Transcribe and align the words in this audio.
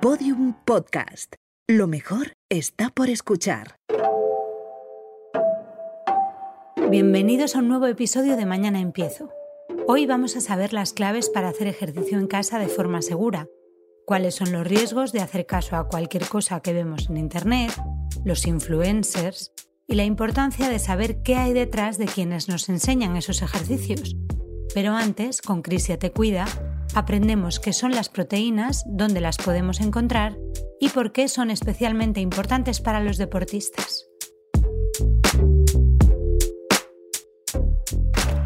Podium 0.00 0.54
Podcast. 0.64 1.34
Lo 1.68 1.86
mejor 1.86 2.32
está 2.48 2.88
por 2.88 3.10
escuchar. 3.10 3.76
Bienvenidos 6.88 7.54
a 7.54 7.58
un 7.58 7.68
nuevo 7.68 7.86
episodio 7.86 8.38
de 8.38 8.46
Mañana 8.46 8.80
Empiezo. 8.80 9.28
Hoy 9.86 10.06
vamos 10.06 10.36
a 10.36 10.40
saber 10.40 10.72
las 10.72 10.94
claves 10.94 11.28
para 11.28 11.50
hacer 11.50 11.66
ejercicio 11.66 12.18
en 12.18 12.28
casa 12.28 12.58
de 12.58 12.68
forma 12.68 13.02
segura, 13.02 13.48
cuáles 14.06 14.36
son 14.36 14.52
los 14.52 14.66
riesgos 14.66 15.12
de 15.12 15.20
hacer 15.20 15.44
caso 15.44 15.76
a 15.76 15.86
cualquier 15.86 16.26
cosa 16.28 16.60
que 16.60 16.72
vemos 16.72 17.10
en 17.10 17.18
Internet, 17.18 17.70
los 18.24 18.46
influencers 18.46 19.52
y 19.86 19.96
la 19.96 20.04
importancia 20.04 20.70
de 20.70 20.78
saber 20.78 21.20
qué 21.22 21.36
hay 21.36 21.52
detrás 21.52 21.98
de 21.98 22.06
quienes 22.06 22.48
nos 22.48 22.70
enseñan 22.70 23.18
esos 23.18 23.42
ejercicios. 23.42 24.16
Pero 24.72 24.94
antes, 24.94 25.42
con 25.42 25.60
Crisia 25.60 25.98
Te 25.98 26.10
Cuida, 26.10 26.46
aprendemos 26.94 27.60
qué 27.60 27.72
son 27.72 27.92
las 27.92 28.08
proteínas, 28.08 28.84
dónde 28.86 29.20
las 29.20 29.36
podemos 29.36 29.80
encontrar 29.80 30.36
y 30.80 30.88
por 30.88 31.12
qué 31.12 31.28
son 31.28 31.50
especialmente 31.50 32.20
importantes 32.20 32.80
para 32.80 33.00
los 33.00 33.18
deportistas. 33.18 34.06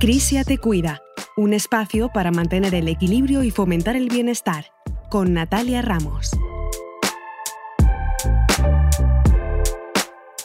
Crisia 0.01 0.45
Te 0.45 0.59
Cuida, 0.59 1.01
un 1.37 1.55
espacio 1.55 2.11
para 2.13 2.31
mantener 2.31 2.75
el 2.75 2.89
equilibrio 2.89 3.43
y 3.43 3.51
fomentar 3.51 3.97
el 3.97 4.09
bienestar, 4.09 4.67
con 5.09 5.33
Natalia 5.33 5.81
Ramos. 5.81 6.31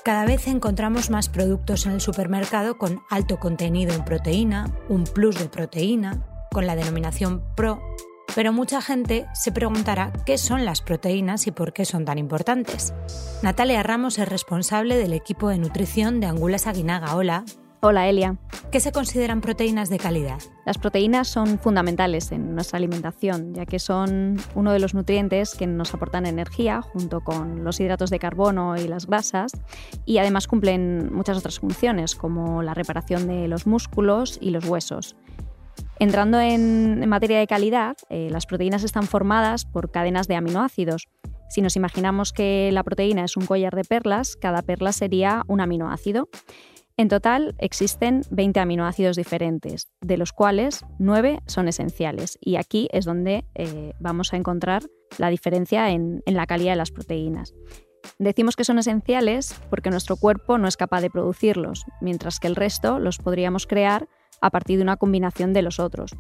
Cada 0.04 0.26
vez 0.26 0.48
encontramos 0.48 1.10
más 1.10 1.30
productos 1.30 1.86
en 1.86 1.92
el 1.92 2.02
supermercado 2.02 2.78
con 2.78 3.02
alto 3.10 3.38
contenido 3.38 3.94
en 3.94 4.06
proteína, 4.06 4.74
un 4.88 5.04
plus 5.04 5.38
de 5.38 5.50
proteína, 5.50 6.26
con 6.52 6.68
la 6.68 6.76
denominación 6.76 7.44
PRO, 7.56 7.82
pero 8.36 8.54
mucha 8.54 8.82
gente 8.82 9.26
se 9.34 9.52
preguntará 9.52 10.14
qué 10.26 10.38
son 10.38 10.66
las 10.66 10.82
proteínas 10.82 11.48
y 11.48 11.52
por 11.52 11.74
qué 11.74 11.86
son 11.86 12.06
tan 12.06 12.18
importantes. 12.18 12.94
Natalia 13.42 13.84
Ramos 13.84 14.20
es 14.20 14.30
responsable 14.30 14.98
del 14.98 15.14
equipo 15.14 15.50
de 15.50 15.58
nutrición 15.58 16.20
de 16.20 16.28
Angulas 16.28 16.68
Aguinaga. 16.68 17.16
Hola. 17.16 17.44
Hola 17.82 18.10
Elia. 18.10 18.36
¿Qué 18.72 18.82
se 18.82 18.92
consideran 18.92 19.40
proteínas 19.40 19.90
de 19.90 19.98
calidad? 20.00 20.40
Las 20.66 20.78
proteínas 20.78 21.30
son 21.30 21.60
fundamentales 21.60 22.32
en 22.34 22.54
nuestra 22.54 22.76
alimentación, 22.78 23.54
ya 23.54 23.66
que 23.66 23.80
son 23.80 24.38
uno 24.54 24.74
de 24.74 24.80
los 24.80 24.94
nutrientes 24.94 25.56
que 25.56 25.66
nos 25.66 25.94
aportan 25.94 26.26
energía 26.26 26.82
junto 26.82 27.22
con 27.22 27.64
los 27.64 27.80
hidratos 27.80 28.10
de 28.10 28.20
carbono 28.20 28.76
y 28.76 28.88
las 28.88 29.08
grasas 29.08 29.54
y 30.06 30.18
además 30.18 30.48
cumplen 30.48 31.12
muchas 31.14 31.38
otras 31.38 31.60
funciones 31.60 32.16
como 32.16 32.62
la 32.62 32.74
reparación 32.74 33.28
de 33.28 33.48
los 33.48 33.66
músculos 33.66 34.38
y 34.42 34.50
los 34.50 34.66
huesos. 34.66 35.16
Entrando 36.00 36.40
en, 36.40 37.08
materia 37.10 37.40
de 37.40 37.48
calidad, 37.48 37.98
eh, 38.10 38.30
las 38.32 38.46
proteínas 38.46 38.84
están 38.84 39.04
formadas 39.04 39.66
por 39.66 39.92
cadenas 39.92 40.30
de 40.30 40.36
aminoácidos. 40.36 41.10
Si 41.50 41.62
nos 41.62 41.76
imaginamos 41.76 42.32
que 42.32 42.70
la 42.72 42.84
proteína 42.84 43.26
es 43.26 43.36
un 43.36 43.46
collar 43.46 43.76
de 43.76 43.84
perlas, 43.84 44.38
cada 44.38 44.62
perla 44.62 44.94
sería 44.94 45.44
un 45.48 45.60
aminoácido. 45.60 46.30
En 46.96 47.10
total 47.10 47.54
existen 47.60 48.22
20 48.30 48.62
aminoácidos 48.62 49.18
diferentes, 49.18 49.90
de 50.00 50.18
los 50.18 50.32
cuales 50.32 50.86
9 51.00 51.42
son 51.48 51.68
esenciales. 51.68 52.38
Y 52.40 52.56
aquí 52.56 52.88
es 52.94 53.04
donde 53.04 53.46
eh, 53.56 53.94
vamos 54.00 54.34
a 54.34 54.38
encontrar 54.38 54.84
la 55.18 55.30
diferencia 55.30 55.90
en 55.92 56.22
la 56.26 56.48
calidad 56.48 56.74
de 56.74 56.78
las 56.78 56.92
proteínas. 56.92 57.54
Decimos 58.18 58.56
que 58.56 58.64
son 58.64 58.80
esenciales 58.80 59.54
porque 59.70 59.90
nuestro 59.90 60.16
cuerpo 60.16 60.58
no 60.58 60.68
es 60.68 60.78
capaz 60.78 61.02
de 61.02 61.10
producirlos, 61.10 61.86
mientras 62.02 62.40
que 62.40 62.48
el 62.48 62.56
resto 62.56 63.00
los 63.00 63.18
podríamos 63.18 63.68
crear 63.68 64.08
a 64.42 64.50
partir 64.50 64.78
de 64.78 64.84
una 64.84 64.98
combinación 64.98 65.54
de 65.54 65.62
los 65.62 65.80
otros. 65.80 66.12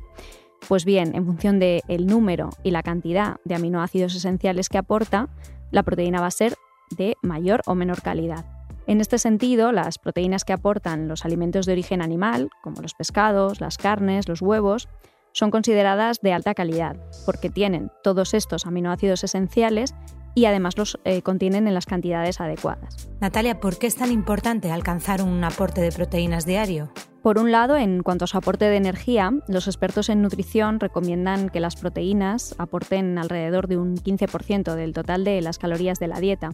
Pues 0.67 0.85
bien, 0.85 1.15
en 1.15 1.25
función 1.25 1.59
del 1.59 2.05
número 2.05 2.49
y 2.63 2.71
la 2.71 2.83
cantidad 2.83 3.37
de 3.45 3.55
aminoácidos 3.55 4.15
esenciales 4.15 4.69
que 4.69 4.77
aporta, 4.77 5.29
la 5.71 5.83
proteína 5.83 6.21
va 6.21 6.27
a 6.27 6.31
ser 6.31 6.55
de 6.95 7.15
mayor 7.21 7.61
o 7.65 7.75
menor 7.75 8.01
calidad. 8.01 8.45
En 8.87 9.01
este 9.01 9.19
sentido, 9.19 9.71
las 9.71 9.99
proteínas 9.99 10.43
que 10.43 10.53
aportan 10.53 11.07
los 11.07 11.23
alimentos 11.23 11.65
de 11.65 11.73
origen 11.73 12.01
animal, 12.01 12.49
como 12.63 12.81
los 12.81 12.95
pescados, 12.95 13.61
las 13.61 13.77
carnes, 13.77 14.27
los 14.27 14.41
huevos, 14.41 14.89
son 15.31 15.51
consideradas 15.51 16.21
de 16.21 16.33
alta 16.33 16.55
calidad, 16.55 16.97
porque 17.25 17.49
tienen 17.49 17.91
todos 18.03 18.33
estos 18.33 18.65
aminoácidos 18.65 19.23
esenciales 19.23 19.93
y 20.39 20.45
además 20.45 20.77
los 20.77 20.97
eh, 21.03 21.21
contienen 21.21 21.67
en 21.67 21.73
las 21.73 21.85
cantidades 21.85 22.39
adecuadas. 22.39 23.09
Natalia, 23.19 23.59
¿por 23.59 23.77
qué 23.77 23.87
es 23.87 23.95
tan 23.95 24.09
importante 24.09 24.71
alcanzar 24.71 25.21
un 25.21 25.43
aporte 25.43 25.81
de 25.81 25.91
proteínas 25.91 26.45
diario? 26.45 26.93
Por 27.21 27.37
un 27.37 27.51
lado, 27.51 27.75
en 27.75 28.03
cuanto 28.03 28.23
a 28.23 28.27
su 28.27 28.37
aporte 28.37 28.63
de 28.63 28.77
energía, 28.77 29.33
los 29.49 29.67
expertos 29.67 30.07
en 30.07 30.21
nutrición 30.21 30.79
recomiendan 30.79 31.49
que 31.49 31.59
las 31.59 31.75
proteínas 31.75 32.55
aporten 32.57 33.17
alrededor 33.17 33.67
de 33.67 33.75
un 33.75 33.97
15% 33.97 34.75
del 34.75 34.93
total 34.93 35.25
de 35.25 35.41
las 35.41 35.59
calorías 35.59 35.99
de 35.99 36.07
la 36.07 36.21
dieta. 36.21 36.51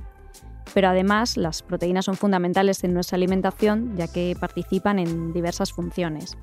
Pero 0.73 0.87
además, 0.87 1.37
las 1.37 1.61
proteínas 1.61 2.05
son 2.05 2.15
fundamentales 2.15 2.83
en 2.83 2.95
nuestra 2.95 3.17
alimentación 3.17 3.95
ya 3.95 4.07
que 4.07 4.35
participan 4.39 4.97
en 4.97 5.31
diversas 5.31 5.71
funciones. 5.71 6.35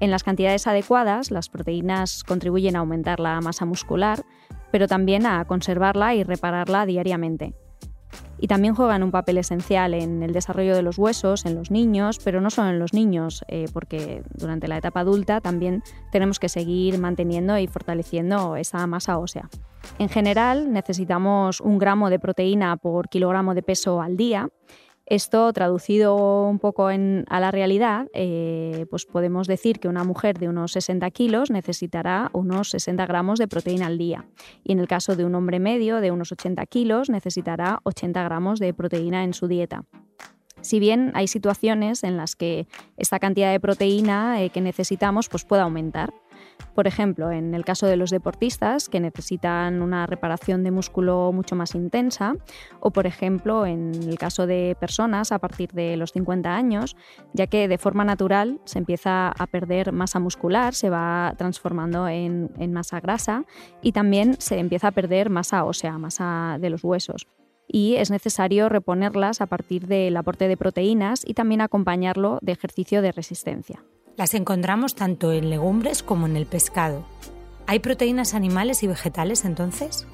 En 0.00 0.10
las 0.10 0.22
cantidades 0.22 0.66
adecuadas, 0.66 1.30
las 1.30 1.48
proteínas 1.48 2.24
contribuyen 2.24 2.76
a 2.76 2.80
aumentar 2.80 3.20
la 3.20 3.40
masa 3.40 3.64
muscular, 3.64 4.22
pero 4.70 4.86
también 4.86 5.26
a 5.26 5.44
conservarla 5.44 6.14
y 6.14 6.24
repararla 6.24 6.86
diariamente. 6.86 7.54
Y 8.40 8.46
también 8.46 8.74
juegan 8.74 9.02
un 9.02 9.10
papel 9.10 9.38
esencial 9.38 9.94
en 9.94 10.22
el 10.22 10.32
desarrollo 10.32 10.76
de 10.76 10.82
los 10.82 10.96
huesos, 10.96 11.44
en 11.44 11.56
los 11.56 11.70
niños, 11.70 12.20
pero 12.22 12.40
no 12.40 12.50
solo 12.50 12.70
en 12.70 12.78
los 12.78 12.92
niños, 12.92 13.44
eh, 13.48 13.66
porque 13.72 14.22
durante 14.34 14.68
la 14.68 14.78
etapa 14.78 15.00
adulta 15.00 15.40
también 15.40 15.82
tenemos 16.12 16.38
que 16.38 16.48
seguir 16.48 16.98
manteniendo 16.98 17.58
y 17.58 17.66
fortaleciendo 17.66 18.56
esa 18.56 18.86
masa 18.86 19.18
ósea. 19.18 19.48
En 19.98 20.08
general, 20.08 20.72
necesitamos 20.72 21.60
un 21.60 21.78
gramo 21.78 22.10
de 22.10 22.18
proteína 22.18 22.76
por 22.76 23.08
kilogramo 23.08 23.54
de 23.54 23.62
peso 23.62 24.00
al 24.00 24.16
día 24.16 24.48
esto, 25.08 25.50
traducido 25.54 26.46
un 26.46 26.58
poco 26.58 26.88
a 26.88 27.40
la 27.40 27.50
realidad, 27.50 28.08
eh, 28.12 28.84
pues 28.90 29.06
podemos 29.06 29.46
decir 29.46 29.80
que 29.80 29.88
una 29.88 30.04
mujer 30.04 30.38
de 30.38 30.48
unos 30.48 30.72
60 30.72 31.10
kilos 31.12 31.50
necesitará 31.50 32.30
unos 32.34 32.70
60 32.70 33.06
gramos 33.06 33.38
de 33.38 33.48
proteína 33.48 33.86
al 33.86 33.96
día. 33.96 34.26
Y 34.64 34.72
en 34.72 34.80
el 34.80 34.86
caso 34.86 35.16
de 35.16 35.24
un 35.24 35.34
hombre 35.34 35.60
medio 35.60 36.02
de 36.02 36.10
unos 36.10 36.30
80 36.30 36.64
kilos 36.66 37.08
necesitará 37.08 37.80
80 37.84 38.22
gramos 38.22 38.60
de 38.60 38.74
proteína 38.74 39.24
en 39.24 39.32
su 39.32 39.48
dieta. 39.48 39.84
Si 40.60 40.78
bien 40.78 41.12
hay 41.14 41.26
situaciones 41.26 42.04
en 42.04 42.16
las 42.16 42.36
que 42.36 42.66
esta 42.96 43.18
cantidad 43.18 43.50
de 43.50 43.60
proteína 43.60 44.42
eh, 44.42 44.50
que 44.50 44.60
necesitamos 44.60 45.28
pues 45.28 45.44
puede 45.44 45.62
aumentar. 45.62 46.12
Por 46.74 46.86
ejemplo, 46.86 47.30
en 47.30 47.54
el 47.54 47.64
caso 47.64 47.86
de 47.86 47.96
los 47.96 48.10
deportistas 48.10 48.88
que 48.88 49.00
necesitan 49.00 49.82
una 49.82 50.06
reparación 50.06 50.62
de 50.62 50.70
músculo 50.70 51.32
mucho 51.32 51.56
más 51.56 51.74
intensa, 51.74 52.34
o 52.80 52.90
por 52.90 53.06
ejemplo 53.06 53.66
en 53.66 53.92
el 53.94 54.18
caso 54.18 54.46
de 54.46 54.76
personas 54.78 55.32
a 55.32 55.38
partir 55.38 55.72
de 55.72 55.96
los 55.96 56.12
50 56.12 56.54
años, 56.54 56.96
ya 57.32 57.46
que 57.46 57.68
de 57.68 57.78
forma 57.78 58.04
natural 58.04 58.60
se 58.64 58.78
empieza 58.78 59.28
a 59.28 59.46
perder 59.46 59.92
masa 59.92 60.20
muscular, 60.20 60.74
se 60.74 60.90
va 60.90 61.34
transformando 61.36 62.08
en, 62.08 62.48
masa 62.72 63.00
grasa 63.00 63.44
y 63.82 63.92
también 63.92 64.40
se 64.40 64.58
empieza 64.58 64.88
a 64.88 64.92
perder 64.92 65.30
masa 65.30 65.64
ósea, 65.64 65.98
masa 65.98 66.58
de 66.60 66.70
los 66.70 66.84
huesos 66.84 67.26
y 67.66 67.96
es 67.96 68.10
necesario 68.10 68.68
reponerlas 68.68 69.40
a 69.40 69.46
partir 69.46 69.86
del 69.86 70.16
aporte 70.16 70.48
de 70.48 70.56
proteínas 70.56 71.22
y 71.24 71.34
también 71.34 71.60
acompañarlo 71.60 72.38
de 72.40 72.52
ejercicio 72.52 73.02
de 73.02 73.12
resistencia. 73.12 73.82
Las 74.18 74.34
encontramos 74.34 74.96
tanto 74.96 75.32
en 75.32 75.48
legumbres 75.48 76.02
como 76.02 76.26
en 76.26 76.36
el 76.36 76.44
pescado. 76.44 77.04
¿Hay 77.68 77.78
proteínas 77.78 78.34
animales 78.34 78.82
y 78.82 78.88
vegetales 78.88 79.44
entonces? 79.44 80.08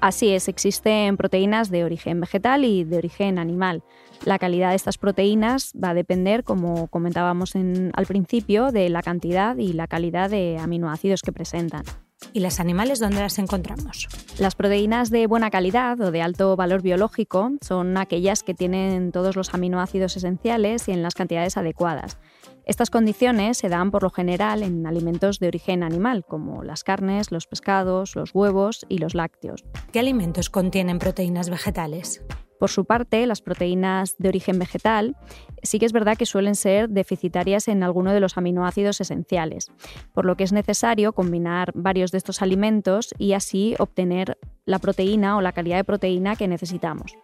Así 0.00 0.30
es, 0.30 0.46
existen 0.46 1.16
proteínas 1.16 1.68
de 1.68 1.82
origen 1.82 2.20
vegetal 2.20 2.64
y 2.64 2.84
de 2.84 2.98
origen 2.98 3.40
animal. 3.40 3.82
La 4.24 4.38
calidad 4.38 4.70
de 4.70 4.76
estas 4.76 4.98
proteínas 4.98 5.72
va 5.72 5.90
a 5.90 5.94
depender, 5.94 6.44
como 6.44 6.86
comentábamos 6.86 7.56
al 7.56 8.06
principio, 8.06 8.70
de 8.70 8.88
la 8.88 9.02
cantidad 9.02 9.56
y 9.56 9.72
la 9.72 9.88
calidad 9.88 10.30
de 10.30 10.56
aminoácidos 10.60 11.22
que 11.22 11.32
presentan. 11.32 11.82
¿Y 12.32 12.40
las 12.40 12.60
animales 12.60 13.00
dónde 13.00 13.18
las 13.18 13.38
encontramos? 13.40 14.08
Las 14.38 14.54
proteínas 14.54 15.10
de 15.10 15.26
buena 15.26 15.50
calidad 15.50 16.00
o 16.00 16.12
de 16.12 16.22
alto 16.22 16.54
valor 16.54 16.82
biológico 16.82 17.50
son 17.60 17.96
aquellas 17.96 18.44
que 18.44 18.54
tienen 18.54 19.10
todos 19.10 19.34
los 19.34 19.52
aminoácidos 19.54 20.16
esenciales 20.16 20.86
y 20.86 20.92
en 20.92 21.02
las 21.02 21.14
cantidades 21.14 21.56
adecuadas. 21.56 22.18
Estas 22.64 22.90
condiciones 22.90 23.58
se 23.58 23.68
dan 23.68 23.90
por 23.90 24.02
lo 24.02 24.10
general 24.10 24.62
en 24.62 24.86
alimentos 24.86 25.38
de 25.38 25.48
origen 25.48 25.82
animal, 25.82 26.24
como 26.26 26.62
las 26.62 26.84
carnes, 26.84 27.32
los 27.32 27.46
pescados, 27.46 28.14
los 28.16 28.34
huevos 28.34 28.86
y 28.88 28.98
los 28.98 29.14
lácteos. 29.14 29.64
¿Qué 29.92 30.00
alimentos 30.00 30.50
contienen 30.50 30.98
proteínas 30.98 31.50
vegetales? 31.50 32.22
Por 32.60 32.68
su 32.68 32.84
parte, 32.84 33.26
las 33.26 33.40
proteínas 33.40 34.16
de 34.18 34.28
origen 34.28 34.58
vegetal 34.58 35.16
sí 35.62 35.78
que 35.78 35.86
es 35.86 35.94
verdad 35.94 36.18
que 36.18 36.26
suelen 36.26 36.54
ser 36.54 36.90
deficitarias 36.90 37.68
en 37.68 37.82
alguno 37.82 38.12
de 38.12 38.20
los 38.20 38.36
aminoácidos 38.36 39.00
esenciales, 39.00 39.72
por 40.12 40.26
lo 40.26 40.36
que 40.36 40.44
es 40.44 40.52
necesario 40.52 41.14
combinar 41.14 41.72
varios 41.74 42.12
de 42.12 42.18
estos 42.18 42.42
alimentos 42.42 43.14
y 43.16 43.32
así 43.32 43.76
obtener 43.78 44.36
la 44.66 44.78
proteína 44.78 45.38
o 45.38 45.40
la 45.40 45.52
calidad 45.52 45.78
de 45.78 45.84
proteína 45.84 46.36
que 46.36 46.48
necesitamos. 46.48 47.16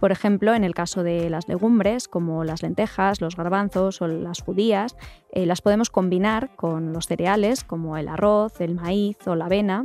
Por 0.00 0.10
ejemplo, 0.10 0.54
en 0.54 0.64
el 0.64 0.74
caso 0.74 1.04
de 1.04 1.30
las 1.30 1.46
legumbres, 1.46 2.08
como 2.08 2.42
las 2.42 2.62
lentejas, 2.62 3.20
los 3.20 3.36
garbanzos 3.36 4.02
o 4.02 4.08
las 4.08 4.40
judías, 4.40 4.96
eh, 5.30 5.46
las 5.46 5.62
podemos 5.62 5.88
combinar 5.88 6.56
con 6.56 6.92
los 6.92 7.06
cereales, 7.06 7.62
como 7.62 7.96
el 7.96 8.08
arroz, 8.08 8.60
el 8.60 8.74
maíz 8.74 9.18
o 9.26 9.36
la 9.36 9.44
avena, 9.44 9.84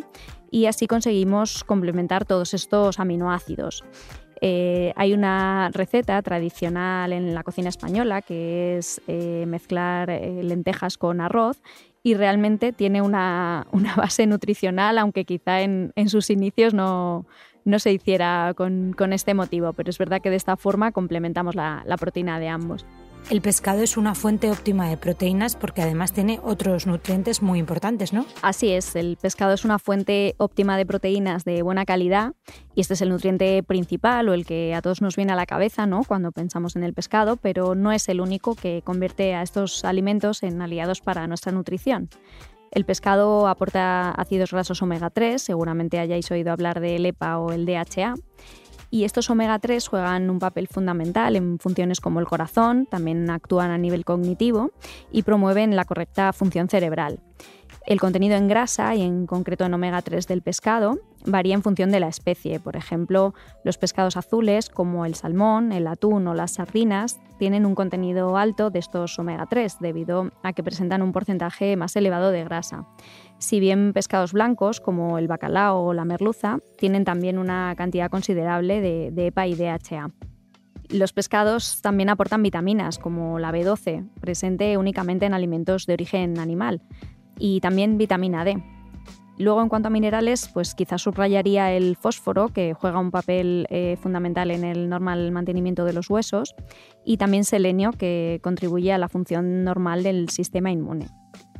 y 0.50 0.66
así 0.66 0.88
conseguimos 0.88 1.64
complementar 1.64 2.26
todos 2.26 2.56
estos 2.56 3.00
aminoácidos. 3.00 3.84
Eh, 4.42 4.94
hay 4.96 5.14
una 5.14 5.70
receta 5.74 6.22
tradicional 6.22 7.14
en 7.14 7.34
la 7.34 7.44
cocina 7.44 7.70
española 7.70 8.22
que 8.22 8.78
es 8.78 9.02
eh, 9.08 9.46
mezclar 9.48 10.10
lentejas 10.10 10.98
con 10.98 11.22
arroz 11.22 11.62
y 12.04 12.14
realmente 12.16 12.74
tiene 12.74 13.02
una, 13.02 13.66
base 13.98 14.28
nutricional, 14.28 14.98
aunque 14.98 15.26
quizá 15.26 15.62
en 15.62 16.10
sus 16.10 16.30
inicios 16.30 16.74
no, 16.74 17.26
no 17.66 17.80
se 17.80 17.92
hiciera 17.92 18.54
con, 18.56 18.96
este 19.12 19.34
motivo, 19.34 19.74
pero 19.74 19.90
es 19.90 19.98
verdad 19.98 20.22
que 20.22 20.30
de 20.30 20.36
esta 20.38 20.56
forma 20.56 20.92
complementamos 20.92 21.56
la, 21.56 21.84
la 21.86 21.98
proteína 21.98 22.40
de 22.40 22.48
ambos. 22.48 22.86
El 23.28 23.42
pescado 23.42 23.82
es 23.82 23.98
una 23.98 24.14
fuente 24.14 24.52
óptima 24.52 24.88
de 24.88 24.98
proteínas 24.98 25.56
porque 25.56 25.82
además 25.82 26.14
tiene 26.14 26.40
otros 26.44 26.86
nutrientes 26.86 27.42
muy 27.42 27.58
importantes, 27.58 28.14
¿no? 28.14 28.24
Así 28.44 28.70
es, 28.70 28.96
el 28.96 29.18
pescado 29.20 29.54
es 29.54 29.66
una 29.66 29.80
fuente 29.80 30.36
óptima 30.38 30.78
de 30.78 30.86
proteínas 30.86 31.44
de 31.44 31.64
buena 31.64 31.86
calidad 31.86 32.34
y 32.76 32.82
este 32.82 32.94
es 32.94 33.02
el 33.02 33.10
nutriente 33.10 33.64
principal 33.64 34.30
o 34.30 34.36
el 34.36 34.46
que 34.46 34.76
a 34.76 34.84
todos 34.84 35.02
nos 35.02 35.16
viene 35.16 35.34
a 35.34 35.36
la 35.36 35.48
cabeza, 35.48 35.88
¿no? 35.88 36.04
Cuando 36.04 36.32
pensamos 36.32 36.76
en 36.76 36.84
el 36.84 36.94
pescado, 36.94 37.38
pero 37.38 37.74
no 37.74 37.92
es 37.92 38.08
el 38.10 38.22
único 38.22 38.54
que 38.54 38.84
convierte 38.84 39.34
a 39.34 39.42
estos 39.42 39.86
alimentos 39.86 40.44
en 40.44 40.62
aliados 40.62 41.02
para 41.02 41.26
nuestra 41.26 41.52
nutrición. 41.52 42.10
El 42.70 42.86
pescado 42.86 43.48
aporta 43.48 44.12
ácidos 44.12 44.52
grasos 44.52 44.82
omega 44.82 45.10
3, 45.10 45.42
seguramente 45.42 45.98
hayáis 45.98 46.30
oído 46.30 46.52
hablar 46.52 46.80
del 46.80 47.06
EPA 47.06 47.40
o 47.40 47.54
el 47.54 47.66
DHA. 47.66 48.16
Y 48.96 49.04
estos 49.04 49.30
omega 49.30 49.60
3 49.60 49.90
juegan 49.90 50.30
un 50.30 50.40
papel 50.40 50.70
fundamental 50.70 51.36
en 51.36 51.60
funciones 51.60 52.00
como 52.00 52.22
el 52.22 52.26
corazón, 52.28 52.86
también 52.86 53.30
actúan 53.30 53.70
a 53.70 53.78
nivel 53.78 54.06
cognitivo 54.06 54.72
y 55.12 55.24
promueven 55.24 55.76
la 55.76 55.84
correcta 55.84 56.32
función 56.32 56.70
cerebral. 56.70 57.20
El 57.86 58.00
contenido 58.00 58.38
en 58.38 58.48
grasa 58.48 58.96
y 58.96 59.02
en 59.02 59.28
concreto 59.28 59.66
en 59.66 59.74
omega 59.74 60.02
3 60.02 60.26
del 60.28 60.42
pescado 60.42 60.98
varía 61.26 61.56
en 61.56 61.62
función 61.62 61.92
de 61.92 62.00
la 62.00 62.08
especie. 62.08 62.60
Por 62.60 62.78
ejemplo, 62.78 63.34
los 63.64 63.78
pescados 63.78 64.16
azules 64.16 64.70
como 64.70 65.06
el 65.06 65.16
salmón, 65.16 65.74
el 65.74 65.88
atún 65.88 66.28
o 66.28 66.34
las 66.34 66.54
sardinas 66.54 67.20
tienen 67.38 67.66
un 67.66 67.76
contenido 67.76 68.38
alto 68.38 68.70
de 68.70 68.80
estos 68.80 69.20
omega 69.20 69.46
3 69.46 69.78
debido 69.82 70.32
a 70.42 70.54
que 70.54 70.64
presentan 70.64 71.02
un 71.02 71.12
porcentaje 71.12 71.76
más 71.76 71.96
elevado 71.98 72.32
de 72.32 72.44
grasa. 72.46 72.88
Si 73.38 73.60
bien 73.60 73.94
pescados 73.94 74.34
blancos 74.34 74.80
como 74.80 75.18
el 75.18 75.28
bacalao 75.28 75.84
o 75.84 75.94
la 75.94 76.06
merluza 76.06 76.60
tienen 76.78 77.04
también 77.04 77.38
una 77.38 77.74
cantidad 77.76 78.10
considerable 78.10 78.82
de, 78.82 79.28
EPA 79.28 79.48
y 79.48 79.56
DHA. 79.56 80.12
Los 80.90 81.14
pescados 81.14 81.82
también 81.82 82.10
aportan 82.10 82.44
vitaminas 82.44 83.00
como 83.00 83.40
la 83.40 83.52
B12, 83.52 84.08
presente 84.22 84.78
únicamente 84.78 85.26
en 85.26 85.34
alimentos 85.34 85.86
de 85.86 85.94
origen 85.94 86.40
animal 86.40 86.82
y 87.38 87.60
también 87.60 87.98
vitamina 87.98 88.46
D. 88.46 88.64
Luego, 89.38 89.62
en 89.62 89.68
cuanto 89.68 89.88
a 89.88 89.92
minerales, 89.92 90.50
pues 90.54 90.76
quizás 90.76 91.02
subrayaría 91.02 91.74
el 91.74 91.98
fósforo, 91.98 92.50
que 92.50 92.74
juega 92.74 93.00
un 93.00 93.12
papel 93.12 93.68
eh, 93.70 93.98
fundamental 94.02 94.50
en 94.50 94.64
el 94.64 94.88
normal 94.88 95.30
mantenimiento 95.34 95.84
de 95.84 95.92
los 95.92 96.10
huesos, 96.10 96.56
y 97.04 97.18
también 97.18 97.44
selenio, 97.44 97.92
que 97.92 98.40
contribuye 98.42 98.94
a 98.94 98.98
la 98.98 99.10
función 99.10 99.66
normal 99.66 100.04
del 100.04 100.30
sistema 100.30 100.72
inmune. 100.72 101.08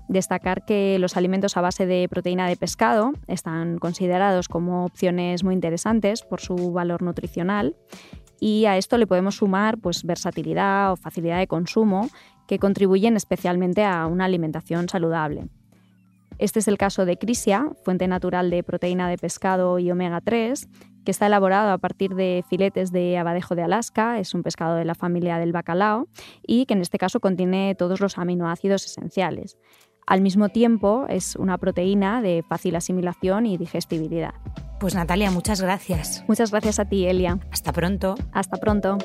Destacar 0.08 0.66
que 0.66 1.00
los 1.00 1.18
alimentos 1.18 1.58
a 1.58 1.62
base 1.62 1.86
de 1.86 2.08
proteína 2.10 2.48
de 2.48 2.56
pescado 2.56 3.14
están 3.28 3.80
considerados 3.80 4.48
como 4.48 4.86
opciones 4.86 5.44
muy 5.44 5.54
interesantes 5.54 6.22
por 6.22 6.42
su 6.42 6.72
valor 6.72 7.02
nutricional 7.02 7.76
y 8.40 8.66
a 8.66 8.78
esto 8.78 8.98
le 8.98 9.08
podemos 9.08 9.36
sumar 9.36 9.78
pues, 9.80 10.04
versatilidad 10.04 10.92
o 10.92 10.96
facilidad 10.96 11.40
de 11.40 11.48
consumo 11.48 12.10
que 12.48 12.60
contribuyen 12.60 13.16
especialmente 13.16 13.84
a 13.84 14.06
una 14.06 14.26
alimentación 14.26 14.88
saludable. 14.90 15.48
Este 16.38 16.60
es 16.60 16.68
el 16.68 16.78
caso 16.78 17.06
de 17.06 17.18
Crisia, 17.18 17.70
fuente 17.84 18.08
natural 18.08 18.50
de 18.50 18.62
proteína 18.62 19.10
de 19.10 19.18
pescado 19.18 19.80
y 19.80 19.90
omega 19.90 20.20
3, 20.20 20.68
que 21.06 21.12
está 21.12 21.28
elaborado 21.28 21.72
a 21.72 21.78
partir 21.78 22.16
de 22.16 22.44
filetes 22.50 22.92
de 22.92 23.18
abadejo 23.18 23.56
de 23.56 23.64
Alaska, 23.64 24.20
es 24.20 24.34
un 24.34 24.44
pescado 24.44 24.76
de 24.76 24.84
la 24.84 24.96
familia 24.96 25.38
del 25.38 25.54
bacalao 25.54 26.08
y 26.46 26.66
que 26.66 26.74
en 26.74 26.82
este 26.82 26.98
caso 26.98 27.22
contiene 27.22 27.76
todos 27.76 28.02
los 28.02 28.18
aminoácidos 28.18 28.86
esenciales. 28.86 29.58
Al 30.08 30.22
mismo 30.22 30.50
tiempo 30.50 31.06
es 31.10 31.36
una 31.36 31.58
proteína 31.58 32.22
de 32.22 32.44
fácil 32.48 32.76
asimilación 32.76 33.48
y 33.48 33.58
digestibilidad. 33.58 34.36
Pues 34.80 34.94
Natalia, 34.94 35.32
muchas 35.32 35.62
gracias. 35.62 36.24
Muchas 36.28 36.52
gracias 36.52 36.80
a 36.80 36.86
ti, 36.86 37.06
Elia. 37.06 37.40
Hasta 37.52 37.74
pronto. 37.74 38.16
Hasta 38.32 38.58
pronto. 38.58 38.98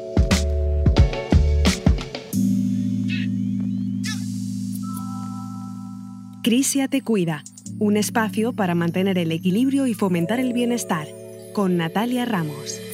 Crisia 6.43 6.89
te 6.89 7.03
cuida, 7.03 7.45
un 7.79 7.97
espacio 7.97 8.53
para 8.53 8.75
mantener 8.75 9.17
el 9.19 9.33
equilibrio 9.33 9.87
y 9.87 9.95
fomentar 9.95 10.41
el 10.41 10.53
bienestar, 10.53 11.07
con 11.55 11.77
Natalia 11.77 12.25
Ramos. 12.25 12.90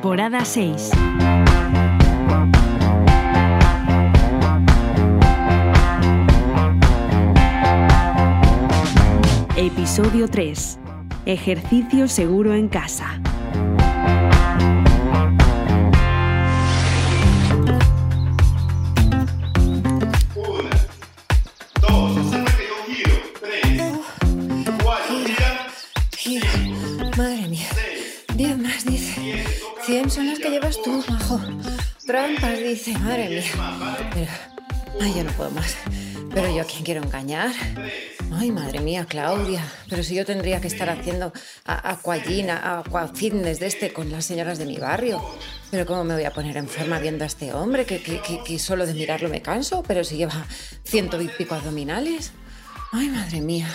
Temporada 0.00 0.46
6. 0.46 0.92
Episodio 9.56 10.26
3. 10.26 10.78
Ejercicio 11.26 12.08
seguro 12.08 12.54
en 12.54 12.68
casa. 12.68 13.20
Trampas, 32.10 32.58
dice. 32.58 32.92
Madre 32.98 33.28
mía. 33.28 33.42
Pero, 34.12 34.32
ay, 35.00 35.14
yo 35.14 35.22
no 35.22 35.30
puedo 35.30 35.52
más. 35.52 35.76
Pero 36.34 36.52
yo 36.52 36.62
a 36.62 36.64
quién 36.64 36.82
quiero 36.82 37.04
engañar. 37.04 37.52
Ay, 38.32 38.50
madre 38.50 38.80
mía, 38.80 39.06
Claudia. 39.08 39.62
Pero 39.88 40.02
si 40.02 40.16
yo 40.16 40.26
tendría 40.26 40.60
que 40.60 40.66
estar 40.66 40.90
haciendo 40.90 41.32
aquagina, 41.64 42.80
aqua 42.80 43.06
fitness 43.14 43.60
de 43.60 43.68
este 43.68 43.92
con 43.92 44.10
las 44.10 44.24
señoras 44.24 44.58
de 44.58 44.66
mi 44.66 44.76
barrio. 44.76 45.24
Pero 45.70 45.86
¿cómo 45.86 46.02
me 46.02 46.14
voy 46.14 46.24
a 46.24 46.32
poner 46.32 46.56
enferma 46.56 46.98
viendo 46.98 47.22
a 47.22 47.28
este 47.28 47.52
hombre 47.52 47.86
que, 47.86 48.02
que, 48.02 48.20
que, 48.20 48.42
que 48.42 48.58
solo 48.58 48.86
de 48.86 48.94
mirarlo 48.94 49.28
me 49.28 49.40
canso? 49.40 49.84
Pero 49.86 50.02
si 50.02 50.16
lleva 50.16 50.46
ciento 50.82 51.22
y 51.22 51.28
pico 51.28 51.54
abdominales. 51.54 52.32
Ay, 52.90 53.08
madre 53.08 53.40
mía. 53.40 53.68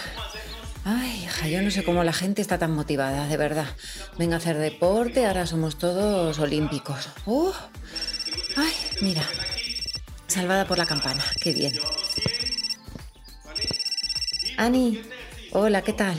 Ay, 0.84 1.24
hija, 1.24 1.48
yo 1.48 1.62
no 1.62 1.72
sé 1.72 1.86
cómo 1.86 2.04
la 2.04 2.12
gente 2.12 2.42
está 2.42 2.58
tan 2.58 2.72
motivada, 2.72 3.28
de 3.28 3.38
verdad. 3.38 3.68
Venga 4.20 4.36
a 4.36 4.40
hacer 4.40 4.58
deporte, 4.58 5.26
ahora 5.26 5.48
somos 5.48 5.78
todos 5.78 6.38
olímpicos. 6.38 7.08
Uh, 7.26 7.54
ay, 8.56 8.74
mira. 9.02 9.24
Salvada 10.28 10.66
por 10.68 10.78
la 10.78 10.86
campana, 10.86 11.24
qué 11.42 11.54
bien. 11.54 11.74
Ani, 14.58 15.02
hola, 15.52 15.82
¿qué 15.82 15.94
tal? 15.94 16.16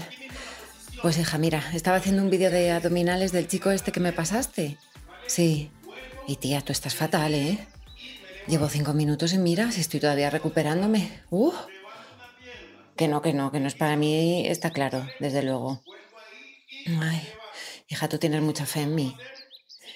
Pues 1.02 1.18
hija, 1.18 1.38
mira, 1.38 1.62
estaba 1.74 1.98
haciendo 1.98 2.22
un 2.22 2.30
vídeo 2.30 2.50
de 2.50 2.70
abdominales 2.70 3.32
del 3.32 3.48
chico 3.48 3.70
este 3.70 3.92
que 3.92 4.00
me 4.00 4.12
pasaste. 4.12 4.78
Sí. 5.26 5.70
Y 6.26 6.36
tía, 6.36 6.60
tú 6.60 6.72
estás 6.72 6.94
fatal, 6.94 7.34
¿eh? 7.34 7.66
Llevo 8.46 8.68
cinco 8.68 8.92
minutos 8.94 9.32
y 9.32 9.38
mira, 9.38 9.72
si 9.72 9.80
estoy 9.80 10.00
todavía 10.00 10.30
recuperándome. 10.30 11.20
¡Uh! 11.30 11.52
Que 12.96 13.08
no, 13.08 13.20
que 13.20 13.32
no, 13.32 13.52
que 13.52 13.60
no 13.60 13.68
es 13.68 13.74
para 13.74 13.96
mí, 13.96 14.46
está 14.46 14.70
claro, 14.70 15.06
desde 15.20 15.42
luego. 15.42 15.82
Ay, 17.00 17.28
hija, 17.88 18.08
tú 18.08 18.18
tienes 18.18 18.40
mucha 18.42 18.64
fe 18.66 18.82
en 18.82 18.94
mí. 18.94 19.16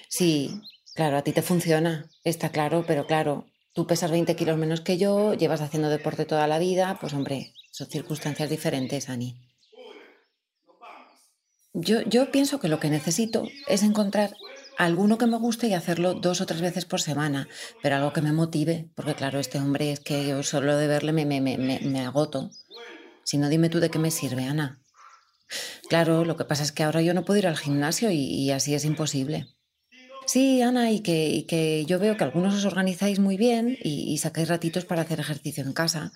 Sí, 0.07 0.61
claro, 1.01 1.17
a 1.17 1.23
ti 1.23 1.31
te 1.31 1.41
funciona, 1.41 2.05
está 2.23 2.49
claro, 2.49 2.85
pero 2.85 3.07
claro, 3.07 3.47
tú 3.73 3.87
pesas 3.87 4.11
20 4.11 4.35
kilos 4.35 4.55
menos 4.59 4.81
que 4.81 4.99
yo, 4.99 5.33
llevas 5.33 5.61
haciendo 5.61 5.89
deporte 5.89 6.25
toda 6.25 6.45
la 6.45 6.59
vida, 6.59 6.99
pues 7.01 7.13
hombre, 7.13 7.55
son 7.71 7.87
circunstancias 7.87 8.51
diferentes, 8.51 9.09
Ani. 9.09 9.35
Yo, 11.73 12.01
yo 12.01 12.31
pienso 12.31 12.59
que 12.59 12.67
lo 12.67 12.79
que 12.79 12.91
necesito 12.91 13.47
es 13.67 13.81
encontrar 13.81 14.35
alguno 14.77 15.17
que 15.17 15.25
me 15.25 15.37
guste 15.39 15.65
y 15.69 15.73
hacerlo 15.73 16.13
dos 16.13 16.39
o 16.39 16.45
tres 16.45 16.61
veces 16.61 16.85
por 16.85 17.01
semana, 17.01 17.47
pero 17.81 17.95
algo 17.95 18.13
que 18.13 18.21
me 18.21 18.31
motive, 18.31 18.91
porque 18.93 19.15
claro, 19.15 19.39
este 19.39 19.57
hombre 19.57 19.91
es 19.91 20.01
que 20.01 20.27
yo 20.27 20.43
solo 20.43 20.77
de 20.77 20.85
verle 20.85 21.13
me, 21.13 21.25
me, 21.25 21.41
me, 21.41 21.57
me 21.57 22.01
agoto. 22.01 22.51
Si 23.23 23.39
no, 23.39 23.49
dime 23.49 23.69
tú 23.69 23.79
de 23.79 23.89
qué 23.89 23.97
me 23.97 24.11
sirve, 24.11 24.43
Ana. 24.43 24.79
Claro, 25.89 26.25
lo 26.25 26.37
que 26.37 26.45
pasa 26.45 26.61
es 26.61 26.71
que 26.71 26.83
ahora 26.83 27.01
yo 27.01 27.15
no 27.15 27.25
puedo 27.25 27.39
ir 27.39 27.47
al 27.47 27.57
gimnasio 27.57 28.11
y, 28.11 28.19
y 28.19 28.51
así 28.51 28.75
es 28.75 28.85
imposible. 28.85 29.47
Sí, 30.33 30.61
Ana, 30.61 30.89
y 30.91 31.01
que, 31.01 31.83
yo 31.85 31.99
veo 31.99 32.15
que 32.15 32.23
algunos 32.23 32.53
os 32.55 32.63
organizáis 32.63 33.19
muy 33.19 33.35
bien 33.35 33.77
y, 33.81 34.17
sacáis 34.17 34.47
ratitos 34.47 34.85
para 34.85 35.01
hacer 35.01 35.19
ejercicio 35.19 35.61
en 35.61 35.73
casa, 35.73 36.13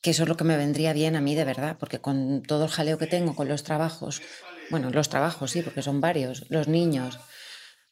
que 0.00 0.12
eso 0.12 0.22
es 0.22 0.28
lo 0.30 0.38
que 0.38 0.44
me 0.44 0.56
vendría 0.56 0.94
bien 0.94 1.16
a 1.16 1.20
mí 1.20 1.34
de 1.34 1.44
verdad, 1.44 1.76
porque 1.78 2.00
con 2.00 2.42
todo 2.42 2.64
el 2.64 2.70
jaleo 2.70 2.96
que 2.96 3.06
tengo 3.06 3.36
con 3.36 3.46
los 3.46 3.62
trabajos, 3.62 4.22
bueno, 4.70 4.88
los 4.88 5.10
trabajos 5.10 5.50
sí, 5.50 5.60
porque 5.60 5.82
son 5.82 6.00
varios, 6.00 6.46
los 6.48 6.66
niños, 6.66 7.18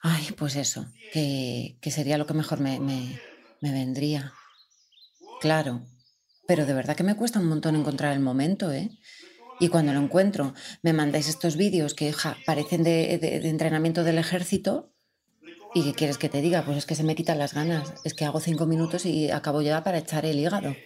ay, 0.00 0.28
pues 0.34 0.56
eso, 0.56 0.86
que, 1.10 1.76
sería 1.90 2.16
lo 2.16 2.24
que 2.24 2.32
mejor 2.32 2.60
me, 2.60 3.20
vendría. 3.60 4.32
Claro, 5.42 5.82
pero 6.46 6.64
de 6.64 6.72
verdad 6.72 6.96
que 6.96 7.04
me 7.04 7.16
cuesta 7.16 7.38
un 7.38 7.48
montón 7.48 7.76
encontrar 7.76 8.14
el 8.14 8.20
momento, 8.20 8.72
¿eh? 8.72 8.88
Y 9.58 9.68
cuando 9.68 9.92
lo 9.92 10.00
encuentro, 10.00 10.54
me 10.80 10.94
mandáis 10.94 11.28
estos 11.28 11.58
vídeos 11.58 11.92
que 11.92 12.14
ja, 12.14 12.42
parecen 12.46 12.82
de 12.82 13.40
entrenamiento 13.46 14.04
del 14.04 14.16
ejército. 14.16 14.93
¿Y 15.74 15.82
qué 15.82 15.94
quieres 15.94 16.18
que 16.18 16.28
te 16.28 16.40
diga? 16.40 16.64
Pues 16.64 16.78
es 16.78 16.86
que 16.86 16.94
se 16.94 17.02
me 17.02 17.16
quitan 17.16 17.38
las 17.38 17.52
ganas. 17.52 17.94
Es 18.04 18.14
que 18.14 18.24
hago 18.24 18.38
cinco 18.38 18.64
minutos 18.64 19.04
y 19.06 19.30
acabo 19.32 19.60
ya 19.60 19.82
para 19.82 19.98
echar 19.98 20.24
el 20.24 20.38
hígado. 20.38 20.76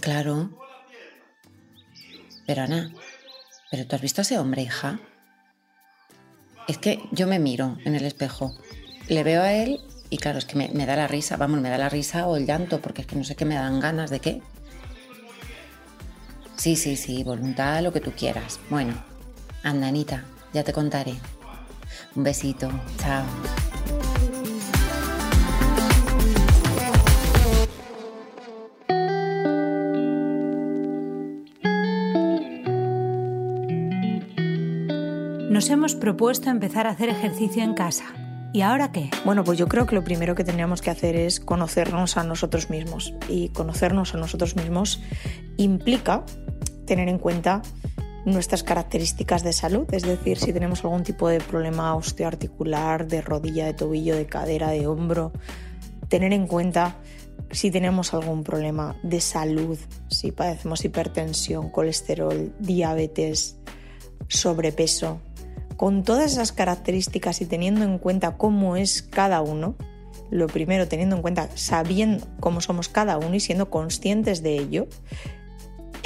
Claro. 0.00 0.50
Pero 2.46 2.62
Ana, 2.62 2.92
¿pero 3.70 3.86
tú 3.86 3.96
has 3.96 4.02
visto 4.02 4.20
a 4.20 4.22
ese 4.22 4.38
hombre, 4.38 4.62
hija? 4.62 5.00
Es 6.68 6.78
que 6.78 7.00
yo 7.10 7.26
me 7.26 7.38
miro 7.38 7.78
en 7.84 7.94
el 7.94 8.04
espejo, 8.04 8.54
le 9.08 9.22
veo 9.22 9.42
a 9.42 9.52
él 9.52 9.80
y 10.10 10.18
claro, 10.18 10.38
es 10.38 10.44
que 10.44 10.56
me, 10.56 10.86
da 10.86 10.96
la 10.96 11.08
risa, 11.08 11.36
vamos, 11.36 11.60
me 11.60 11.70
da 11.70 11.78
la 11.78 11.88
risa 11.88 12.26
o 12.26 12.36
el 12.36 12.46
llanto, 12.46 12.80
porque 12.80 13.02
es 13.02 13.06
que 13.06 13.16
no 13.16 13.24
sé 13.24 13.34
qué 13.34 13.44
me 13.44 13.54
dan 13.54 13.80
ganas 13.80 14.10
de 14.10 14.20
qué. 14.20 14.42
Sí, 16.56 16.76
sí, 16.76 16.96
sí, 16.96 17.24
voluntad, 17.24 17.82
lo 17.82 17.92
que 17.92 18.00
tú 18.00 18.12
quieras. 18.12 18.60
Bueno, 18.70 18.94
anda, 19.62 19.88
Anita, 19.88 20.24
ya 20.52 20.64
te 20.64 20.72
contaré. 20.72 21.14
Un 22.16 22.24
besito, 22.24 22.70
chao. 22.96 23.24
Nos 35.50 35.70
hemos 35.70 35.94
propuesto 35.94 36.50
empezar 36.50 36.86
a 36.86 36.90
hacer 36.90 37.10
ejercicio 37.10 37.62
en 37.62 37.74
casa. 37.74 38.04
¿Y 38.52 38.62
ahora 38.62 38.92
qué? 38.92 39.10
Bueno, 39.26 39.44
pues 39.44 39.58
yo 39.58 39.68
creo 39.68 39.84
que 39.84 39.94
lo 39.94 40.02
primero 40.02 40.34
que 40.34 40.44
tendríamos 40.44 40.80
que 40.80 40.88
hacer 40.88 41.16
es 41.16 41.40
conocernos 41.40 42.16
a 42.16 42.24
nosotros 42.24 42.70
mismos. 42.70 43.12
Y 43.28 43.50
conocernos 43.50 44.14
a 44.14 44.18
nosotros 44.18 44.56
mismos 44.56 45.02
implica 45.58 46.24
tener 46.86 47.08
en 47.10 47.18
cuenta 47.18 47.60
nuestras 48.26 48.64
características 48.64 49.44
de 49.44 49.52
salud, 49.52 49.86
es 49.92 50.02
decir, 50.02 50.38
si 50.38 50.52
tenemos 50.52 50.84
algún 50.84 51.04
tipo 51.04 51.28
de 51.28 51.40
problema 51.40 51.94
osteoarticular, 51.94 53.06
de 53.06 53.22
rodilla, 53.22 53.66
de 53.66 53.74
tobillo, 53.74 54.16
de 54.16 54.26
cadera, 54.26 54.70
de 54.70 54.88
hombro, 54.88 55.32
tener 56.08 56.32
en 56.32 56.48
cuenta 56.48 56.96
si 57.52 57.70
tenemos 57.70 58.12
algún 58.14 58.42
problema 58.42 58.96
de 59.04 59.20
salud, 59.20 59.78
si 60.08 60.32
padecemos 60.32 60.84
hipertensión, 60.84 61.70
colesterol, 61.70 62.52
diabetes, 62.58 63.58
sobrepeso, 64.26 65.20
con 65.76 66.02
todas 66.02 66.32
esas 66.32 66.50
características 66.50 67.40
y 67.40 67.46
teniendo 67.46 67.84
en 67.84 67.98
cuenta 67.98 68.36
cómo 68.36 68.76
es 68.76 69.02
cada 69.02 69.40
uno, 69.40 69.76
lo 70.30 70.48
primero 70.48 70.88
teniendo 70.88 71.14
en 71.14 71.22
cuenta, 71.22 71.48
sabiendo 71.54 72.26
cómo 72.40 72.60
somos 72.60 72.88
cada 72.88 73.18
uno 73.18 73.36
y 73.36 73.40
siendo 73.40 73.70
conscientes 73.70 74.42
de 74.42 74.58
ello, 74.58 74.88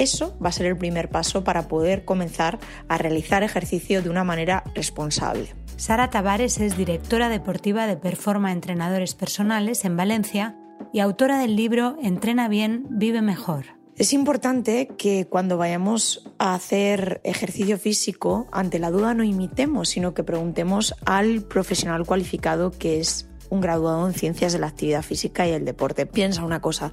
eso 0.01 0.37
va 0.43 0.49
a 0.49 0.53
ser 0.53 0.65
el 0.65 0.77
primer 0.77 1.09
paso 1.09 1.43
para 1.43 1.67
poder 1.67 2.05
comenzar 2.05 2.59
a 2.87 2.97
realizar 2.97 3.43
ejercicio 3.43 4.01
de 4.01 4.09
una 4.09 4.23
manera 4.23 4.63
responsable. 4.73 5.53
Sara 5.77 6.09
Tavares 6.09 6.59
es 6.59 6.77
directora 6.77 7.29
deportiva 7.29 7.87
de 7.87 7.97
Performa 7.97 8.51
Entrenadores 8.51 9.15
Personales 9.15 9.85
en 9.85 9.97
Valencia 9.97 10.57
y 10.93 10.99
autora 10.99 11.39
del 11.39 11.55
libro 11.55 11.97
Entrena 12.01 12.47
bien, 12.47 12.85
vive 12.89 13.21
mejor. 13.21 13.65
Es 13.97 14.13
importante 14.13 14.87
que 14.97 15.27
cuando 15.27 15.57
vayamos 15.57 16.27
a 16.39 16.55
hacer 16.55 17.21
ejercicio 17.23 17.77
físico, 17.77 18.47
ante 18.51 18.79
la 18.79 18.89
duda 18.89 19.13
no 19.13 19.23
imitemos, 19.23 19.89
sino 19.89 20.13
que 20.13 20.23
preguntemos 20.23 20.95
al 21.05 21.43
profesional 21.43 22.05
cualificado 22.05 22.71
que 22.71 22.99
es 22.99 23.27
un 23.51 23.61
graduado 23.61 24.07
en 24.07 24.13
ciencias 24.13 24.53
de 24.53 24.59
la 24.59 24.67
actividad 24.67 25.03
física 25.03 25.47
y 25.47 25.51
el 25.51 25.65
deporte. 25.65 26.05
Piensa 26.05 26.43
una 26.43 26.61
cosa, 26.61 26.91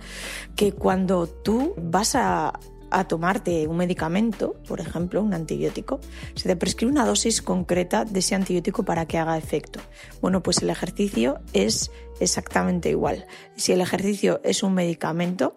que 0.56 0.72
cuando 0.72 1.26
tú 1.28 1.72
vas 1.78 2.14
a, 2.14 2.58
a 2.90 3.04
tomarte 3.04 3.66
un 3.66 3.76
medicamento, 3.76 4.54
por 4.66 4.80
ejemplo, 4.80 5.22
un 5.22 5.34
antibiótico, 5.34 6.00
se 6.34 6.48
te 6.48 6.56
prescribe 6.56 6.92
una 6.92 7.06
dosis 7.06 7.42
concreta 7.42 8.04
de 8.04 8.20
ese 8.20 8.34
antibiótico 8.34 8.84
para 8.84 9.06
que 9.06 9.18
haga 9.18 9.38
efecto. 9.38 9.80
Bueno, 10.20 10.42
pues 10.42 10.62
el 10.62 10.70
ejercicio 10.70 11.40
es 11.52 11.90
exactamente 12.20 12.90
igual. 12.90 13.26
Si 13.56 13.72
el 13.72 13.80
ejercicio 13.80 14.40
es 14.44 14.62
un 14.62 14.74
medicamento, 14.74 15.54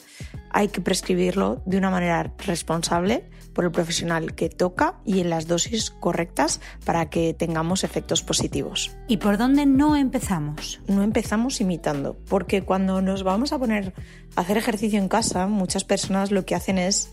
hay 0.51 0.67
que 0.67 0.81
prescribirlo 0.81 1.61
de 1.65 1.77
una 1.77 1.89
manera 1.89 2.33
responsable 2.45 3.23
por 3.53 3.65
el 3.65 3.71
profesional 3.71 4.35
que 4.35 4.49
toca 4.49 4.95
y 5.05 5.19
en 5.19 5.29
las 5.29 5.47
dosis 5.47 5.91
correctas 5.91 6.61
para 6.85 7.09
que 7.09 7.33
tengamos 7.33 7.83
efectos 7.83 8.23
positivos. 8.23 8.91
¿Y 9.07 9.17
por 9.17 9.37
dónde 9.37 9.65
no 9.65 9.95
empezamos? 9.95 10.81
No 10.87 11.03
empezamos 11.03 11.61
imitando, 11.61 12.17
porque 12.27 12.63
cuando 12.63 13.01
nos 13.01 13.23
vamos 13.23 13.53
a 13.53 13.59
poner 13.59 13.93
a 14.35 14.41
hacer 14.41 14.57
ejercicio 14.57 14.99
en 14.99 15.07
casa, 15.07 15.47
muchas 15.47 15.83
personas 15.83 16.31
lo 16.31 16.45
que 16.45 16.55
hacen 16.55 16.77
es 16.77 17.11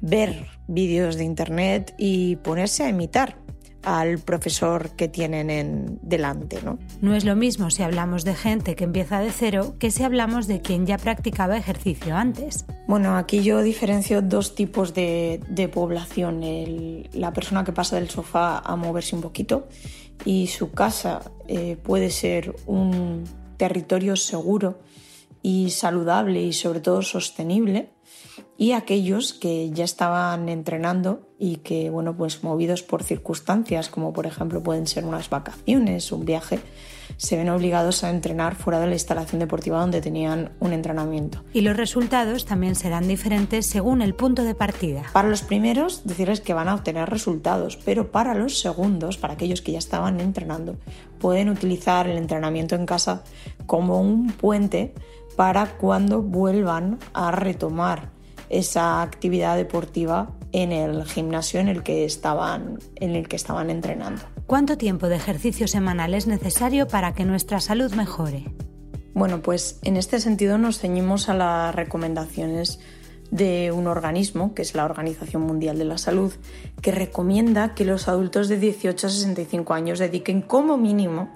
ver 0.00 0.46
vídeos 0.68 1.16
de 1.16 1.24
internet 1.24 1.94
y 1.98 2.36
ponerse 2.36 2.84
a 2.84 2.88
imitar 2.88 3.45
al 3.86 4.18
profesor 4.18 4.90
que 4.96 5.06
tienen 5.08 5.48
en 5.48 5.98
delante, 6.02 6.58
¿no? 6.62 6.76
No 7.00 7.14
es 7.14 7.24
lo 7.24 7.36
mismo 7.36 7.70
si 7.70 7.84
hablamos 7.84 8.24
de 8.24 8.34
gente 8.34 8.74
que 8.74 8.82
empieza 8.84 9.20
de 9.20 9.30
cero 9.30 9.76
que 9.78 9.92
si 9.92 10.02
hablamos 10.02 10.48
de 10.48 10.60
quien 10.60 10.86
ya 10.86 10.98
practicaba 10.98 11.56
ejercicio 11.56 12.16
antes. 12.16 12.66
Bueno, 12.88 13.16
aquí 13.16 13.44
yo 13.44 13.62
diferencio 13.62 14.22
dos 14.22 14.56
tipos 14.56 14.92
de, 14.92 15.40
de 15.48 15.68
población. 15.68 16.42
El- 16.42 17.08
la 17.12 17.32
persona 17.32 17.62
que 17.64 17.72
pasa 17.72 17.94
del 17.96 18.10
sofá 18.10 18.58
a 18.58 18.74
moverse 18.74 19.14
un 19.14 19.22
poquito 19.22 19.68
y 20.24 20.48
su 20.48 20.72
casa 20.72 21.22
eh, 21.46 21.76
puede 21.80 22.10
ser 22.10 22.56
un 22.66 23.22
territorio 23.56 24.16
seguro 24.16 24.80
y 25.42 25.70
saludable 25.70 26.42
y 26.42 26.52
sobre 26.52 26.80
todo 26.80 27.02
sostenible. 27.02 27.90
Y 28.58 28.72
aquellos 28.72 29.34
que 29.34 29.70
ya 29.70 29.84
estaban 29.84 30.48
entrenando 30.48 31.28
y 31.38 31.56
que, 31.56 31.90
bueno, 31.90 32.16
pues 32.16 32.42
movidos 32.42 32.82
por 32.82 33.02
circunstancias, 33.02 33.90
como 33.90 34.14
por 34.14 34.26
ejemplo 34.26 34.62
pueden 34.62 34.86
ser 34.86 35.04
unas 35.04 35.28
vacaciones, 35.28 36.10
un 36.10 36.24
viaje, 36.24 36.60
se 37.18 37.36
ven 37.36 37.50
obligados 37.50 38.02
a 38.02 38.10
entrenar 38.10 38.54
fuera 38.54 38.80
de 38.80 38.86
la 38.86 38.94
instalación 38.94 39.40
deportiva 39.40 39.80
donde 39.80 40.00
tenían 40.00 40.52
un 40.60 40.72
entrenamiento. 40.72 41.44
Y 41.52 41.60
los 41.60 41.76
resultados 41.76 42.46
también 42.46 42.74
serán 42.74 43.08
diferentes 43.08 43.66
según 43.66 44.00
el 44.02 44.14
punto 44.14 44.42
de 44.42 44.54
partida. 44.54 45.02
Para 45.12 45.28
los 45.28 45.42
primeros, 45.42 46.06
decirles 46.06 46.40
que 46.40 46.54
van 46.54 46.68
a 46.68 46.74
obtener 46.74 47.08
resultados, 47.08 47.76
pero 47.76 48.10
para 48.10 48.34
los 48.34 48.58
segundos, 48.58 49.18
para 49.18 49.34
aquellos 49.34 49.60
que 49.60 49.72
ya 49.72 49.78
estaban 49.78 50.20
entrenando, 50.20 50.76
pueden 51.18 51.48
utilizar 51.48 52.08
el 52.08 52.16
entrenamiento 52.16 52.74
en 52.74 52.86
casa 52.86 53.22
como 53.66 54.00
un 54.00 54.32
puente 54.32 54.94
para 55.36 55.76
cuando 55.76 56.22
vuelvan 56.22 56.98
a 57.12 57.30
retomar 57.30 58.15
esa 58.50 59.02
actividad 59.02 59.56
deportiva 59.56 60.30
en 60.52 60.72
el 60.72 61.04
gimnasio 61.04 61.60
en 61.60 61.68
el 61.68 61.82
que 61.82 62.04
estaban, 62.04 62.78
en 62.96 63.14
el 63.14 63.28
que 63.28 63.36
estaban 63.36 63.70
entrenando. 63.70 64.22
¿Cuánto 64.46 64.78
tiempo 64.78 65.08
de 65.08 65.16
ejercicio 65.16 65.68
semanal 65.68 66.14
es 66.14 66.26
necesario 66.26 66.88
para 66.88 67.12
que 67.12 67.24
nuestra 67.24 67.60
salud 67.60 67.92
mejore? 67.92 68.44
Bueno, 69.14 69.40
pues 69.40 69.80
en 69.82 69.96
este 69.96 70.20
sentido 70.20 70.58
nos 70.58 70.78
ceñimos 70.78 71.28
a 71.28 71.34
las 71.34 71.74
recomendaciones 71.74 72.80
de 73.30 73.72
un 73.72 73.86
organismo, 73.86 74.54
que 74.54 74.62
es 74.62 74.74
la 74.74 74.84
Organización 74.84 75.42
Mundial 75.42 75.78
de 75.78 75.84
la 75.84 75.98
Salud, 75.98 76.32
que 76.80 76.92
recomienda 76.92 77.74
que 77.74 77.84
los 77.84 78.08
adultos 78.08 78.48
de 78.48 78.58
18 78.58 79.06
a 79.06 79.10
65 79.10 79.74
años 79.74 79.98
dediquen 79.98 80.42
como 80.42 80.76
mínimo 80.76 81.30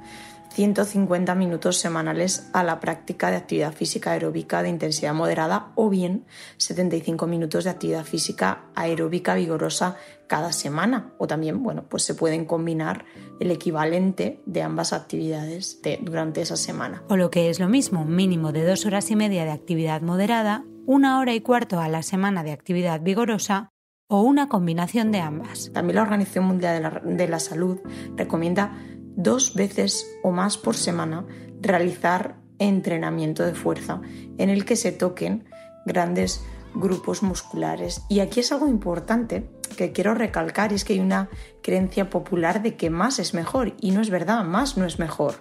150 0.53 1.35
minutos 1.35 1.79
semanales 1.79 2.49
a 2.53 2.63
la 2.63 2.81
práctica 2.81 3.31
de 3.31 3.37
actividad 3.37 3.73
física 3.73 4.13
aeróbica 4.13 4.63
de 4.63 4.69
intensidad 4.69 5.15
moderada 5.15 5.73
o 5.77 5.89
bien 5.89 6.25
75 6.59 7.27
minutos 7.27 7.65
de 7.65 7.71
actividad 7.71 8.05
física 8.05 8.65
aeróbica 8.75 9.35
vigorosa 9.35 9.97
cada 10.27 10.53
semana 10.53 11.13
o 11.19 11.27
también 11.27 11.63
bueno 11.63 11.85
pues 11.89 12.03
se 12.05 12.15
pueden 12.15 12.45
combinar 12.45 13.05
el 13.41 13.51
equivalente 13.51 14.41
de 14.47 14.63
ambas 14.63 14.93
actividades 14.93 15.81
de- 15.83 15.99
durante 16.03 16.41
esa 16.43 16.57
semana 16.57 17.03
O 17.09 17.17
lo 17.17 17.31
que 17.31 17.49
es 17.51 17.59
lo 17.61 17.69
mismo, 17.69 18.05
mínimo 18.05 18.53
de 18.53 18.65
dos 18.65 18.87
horas 18.87 19.11
y 19.11 19.17
media 19.17 19.45
de 19.45 19.51
actividad 19.53 20.03
moderada, 20.03 20.65
una 20.87 21.19
hora 21.21 21.33
y 21.35 21.41
cuarto 21.41 21.81
a 21.81 21.89
la 21.89 22.03
semana 22.03 22.43
de 22.43 22.53
actividad 22.53 23.01
vigorosa 23.01 23.71
o 24.13 24.23
una 24.23 24.49
combinación 24.49 25.13
de 25.13 25.21
ambas. 25.21 25.71
También 25.73 25.95
la 25.95 26.03
Organización 26.03 26.45
Mundial 26.45 26.75
de 26.75 26.81
la, 26.83 27.01
de 27.05 27.29
la 27.29 27.39
Salud 27.39 27.79
recomienda 28.17 28.73
dos 29.17 29.55
veces 29.55 30.07
o 30.23 30.31
más 30.31 30.57
por 30.57 30.77
semana 30.77 31.27
realizar 31.61 32.37
entrenamiento 32.59 33.45
de 33.45 33.55
fuerza 33.55 34.01
en 34.39 34.51
el 34.51 34.65
que 34.65 34.77
se 34.77 34.93
toquen 34.93 35.45
grandes 35.87 36.43
grupos 36.75 37.23
musculares. 37.23 38.03
Y 38.09 38.21
aquí 38.21 38.41
es 38.41 38.53
algo 38.53 38.69
importante 38.69 39.51
que 39.77 39.93
quiero 39.93 40.15
recalcar 40.15 40.73
es 40.73 40.85
que 40.85 40.95
hay 40.95 41.01
una 41.01 41.29
creencia 41.63 42.11
popular 42.11 42.63
de 42.63 42.77
que 42.77 42.91
más 42.91 43.19
es 43.19 43.35
mejor 43.35 43.75
y 43.81 43.93
no 43.93 44.01
es 44.01 44.11
verdad, 44.11 44.45
más 44.45 44.77
no 44.77 44.85
es 44.85 44.99
mejor, 44.99 45.37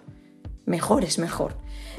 mejor 0.66 1.04
es 1.04 1.20
mejor. 1.20 1.58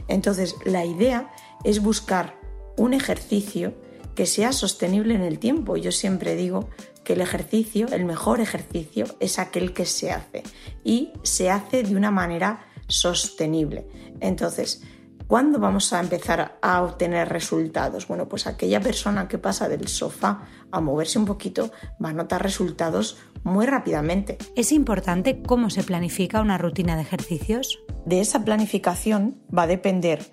Entonces 0.09 0.57
la 0.65 0.85
idea 0.85 1.31
es 1.65 1.83
buscar 1.83 2.39
un 2.77 2.95
ejercicio 2.95 3.75
que 4.15 4.27
sea 4.27 4.53
sostenible 4.53 5.15
en 5.15 5.23
el 5.23 5.39
tiempo. 5.39 5.77
Yo 5.77 5.93
siempre 5.93 6.37
digo 6.37 6.69
que 7.05 7.15
el 7.15 7.21
ejercicio, 7.21 7.87
el 7.89 8.05
mejor 8.05 8.41
ejercicio, 8.41 9.07
es 9.21 9.39
aquel 9.39 9.73
que 9.73 9.87
se 9.87 10.13
hace 10.13 10.43
y 10.85 11.13
se 11.23 11.51
hace 11.51 11.83
de 11.83 11.97
una 11.97 12.11
manera 12.11 12.67
sostenible. 12.89 13.87
Entonces, 14.21 14.83
¿Cuándo 15.31 15.61
vamos 15.61 15.93
a 15.93 16.01
empezar 16.01 16.59
a 16.61 16.83
obtener 16.83 17.29
resultados? 17.29 18.09
Bueno, 18.09 18.29
pues 18.29 18.49
aquella 18.49 18.81
persona 18.81 19.29
que 19.29 19.39
pasa 19.39 19.69
del 19.69 19.87
sofá 19.87 20.43
a 20.73 20.81
moverse 20.81 21.21
un 21.21 21.25
poquito 21.25 21.71
va 22.05 22.09
a 22.09 22.13
notar 22.13 22.43
resultados 22.43 23.17
muy 23.45 23.65
rápidamente. 23.65 24.39
¿Es 24.57 24.73
importante 24.73 25.41
cómo 25.41 25.71
se 25.71 25.85
planifica 25.85 26.41
una 26.41 26.59
rutina 26.59 26.97
de 26.97 27.03
ejercicios? 27.03 27.79
De 28.05 28.21
esa 28.21 28.45
planificación 28.45 29.41
va 29.57 29.63
a 29.63 29.67
depender, 29.69 30.33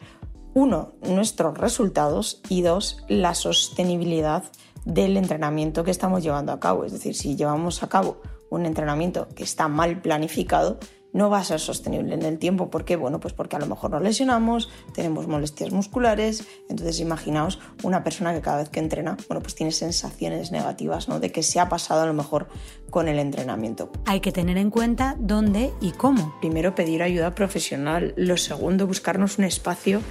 uno, 0.58 0.94
nuestros 1.04 1.56
resultados 1.56 2.42
y 2.50 2.64
dos, 2.64 3.04
la 3.08 3.36
sostenibilidad 3.36 4.44
del 4.86 5.16
entrenamiento 5.16 5.84
que 5.84 5.92
estamos 5.92 6.24
llevando 6.24 6.52
a 6.52 6.60
cabo. 6.60 6.84
Es 6.84 6.94
decir, 6.94 7.14
si 7.14 7.36
llevamos 7.36 7.84
a 7.84 7.90
cabo 7.90 8.24
un 8.50 8.66
entrenamiento 8.66 9.28
que 9.36 9.44
está 9.44 9.68
mal 9.68 10.02
planificado, 10.02 10.80
no 11.18 11.30
va 11.30 11.40
a 11.40 11.44
ser 11.44 11.60
sostenible 11.60 12.14
en 12.14 12.22
el 12.24 12.38
tiempo. 12.38 12.70
¿Por 12.70 12.86
qué? 12.86 12.96
Bueno, 12.96 13.20
pues 13.20 13.34
porque 13.34 13.56
a 13.56 13.60
lo 13.60 13.66
mejor 13.66 13.92
nos 13.92 14.02
lesionamos, 14.02 14.70
tenemos 14.94 15.28
molestias 15.28 15.72
musculares, 15.72 16.48
entonces 16.70 17.00
imaginaos 17.00 17.60
una 17.84 18.04
persona 18.04 18.34
que 18.34 18.42
cada 18.42 18.58
vez 18.58 18.70
que 18.70 18.80
entrena, 18.80 19.18
bueno, 19.28 19.42
pues 19.42 19.56
tiene 19.56 19.72
sensaciones 19.72 20.52
negativas, 20.52 21.10
¿no? 21.10 21.20
De 21.20 21.32
que 21.32 21.44
se 21.44 21.60
ha 21.60 21.70
pasado 21.70 22.02
a 22.02 22.06
lo 22.06 22.14
mejor 22.14 22.48
con 22.90 23.08
el 23.08 23.20
entrenamiento. 23.20 23.92
Hay 24.06 24.22
que 24.22 24.32
tener 24.32 24.58
en 24.58 24.70
cuenta 24.70 25.16
dónde 25.20 25.74
y 25.82 25.92
cómo. 25.92 26.36
Primero 26.40 26.76
pedir 26.76 27.04
ayuda 27.04 27.36
profesional, 27.36 28.14
lo 28.16 28.38
segundo 28.38 28.88
buscarnos 28.88 29.38
un 29.38 29.46
espacio 29.46 30.02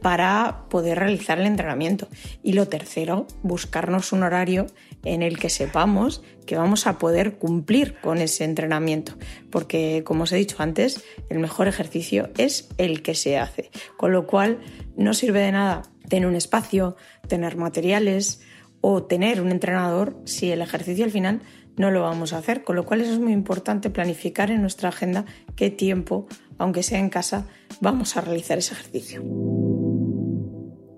para 0.00 0.64
poder 0.68 0.98
realizar 0.98 1.38
el 1.38 1.46
entrenamiento. 1.46 2.08
Y 2.42 2.52
lo 2.52 2.68
tercero, 2.68 3.26
buscarnos 3.42 4.12
un 4.12 4.24
horario 4.24 4.66
en 5.04 5.22
el 5.22 5.38
que 5.38 5.50
sepamos 5.50 6.22
que 6.46 6.56
vamos 6.56 6.86
a 6.86 6.98
poder 6.98 7.38
cumplir 7.38 7.96
con 8.00 8.18
ese 8.18 8.44
entrenamiento. 8.44 9.14
Porque, 9.50 10.02
como 10.04 10.24
os 10.24 10.32
he 10.32 10.36
dicho 10.36 10.56
antes, 10.58 11.04
el 11.28 11.38
mejor 11.38 11.68
ejercicio 11.68 12.30
es 12.36 12.68
el 12.78 13.02
que 13.02 13.14
se 13.14 13.38
hace. 13.38 13.70
Con 13.96 14.12
lo 14.12 14.26
cual, 14.26 14.60
no 14.96 15.14
sirve 15.14 15.40
de 15.40 15.52
nada 15.52 15.82
tener 16.08 16.28
un 16.28 16.36
espacio, 16.36 16.96
tener 17.28 17.56
materiales 17.56 18.40
o 18.80 19.04
tener 19.04 19.40
un 19.40 19.50
entrenador 19.50 20.20
si 20.24 20.50
el 20.50 20.60
ejercicio 20.60 21.04
al 21.04 21.10
final 21.10 21.42
no 21.76 21.90
lo 21.90 22.02
vamos 22.02 22.32
a 22.32 22.38
hacer. 22.38 22.64
Con 22.64 22.76
lo 22.76 22.84
cual, 22.84 23.00
eso 23.00 23.12
es 23.12 23.20
muy 23.20 23.32
importante 23.32 23.90
planificar 23.90 24.50
en 24.50 24.60
nuestra 24.60 24.90
agenda 24.90 25.24
qué 25.56 25.70
tiempo, 25.70 26.26
aunque 26.58 26.82
sea 26.82 26.98
en 26.98 27.08
casa, 27.08 27.46
vamos 27.80 28.16
a 28.16 28.20
realizar 28.20 28.58
ese 28.58 28.74
ejercicio. 28.74 29.22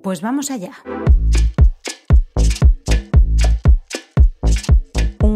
Pues 0.02 0.20
vamos 0.20 0.50
allá. 0.50 0.72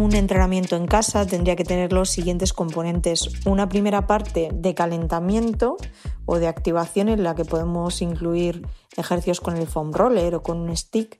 Un 0.08 0.14
entrenamiento 0.14 0.74
en 0.74 0.86
casa 0.86 1.26
tendría 1.26 1.54
que 1.54 1.64
tener 1.64 1.92
los 1.92 2.08
siguientes 2.08 2.54
componentes. 2.54 3.28
Una 3.44 3.68
primera 3.68 4.06
parte 4.06 4.48
de 4.54 4.74
calentamiento 4.74 5.76
o 6.24 6.38
de 6.38 6.46
activación 6.46 7.10
en 7.10 7.22
la 7.22 7.34
que 7.34 7.44
podemos 7.44 8.00
incluir 8.00 8.66
ejercicios 8.96 9.42
con 9.42 9.58
el 9.58 9.66
foam 9.66 9.92
roller 9.92 10.34
o 10.36 10.42
con 10.42 10.60
un 10.60 10.74
stick. 10.74 11.18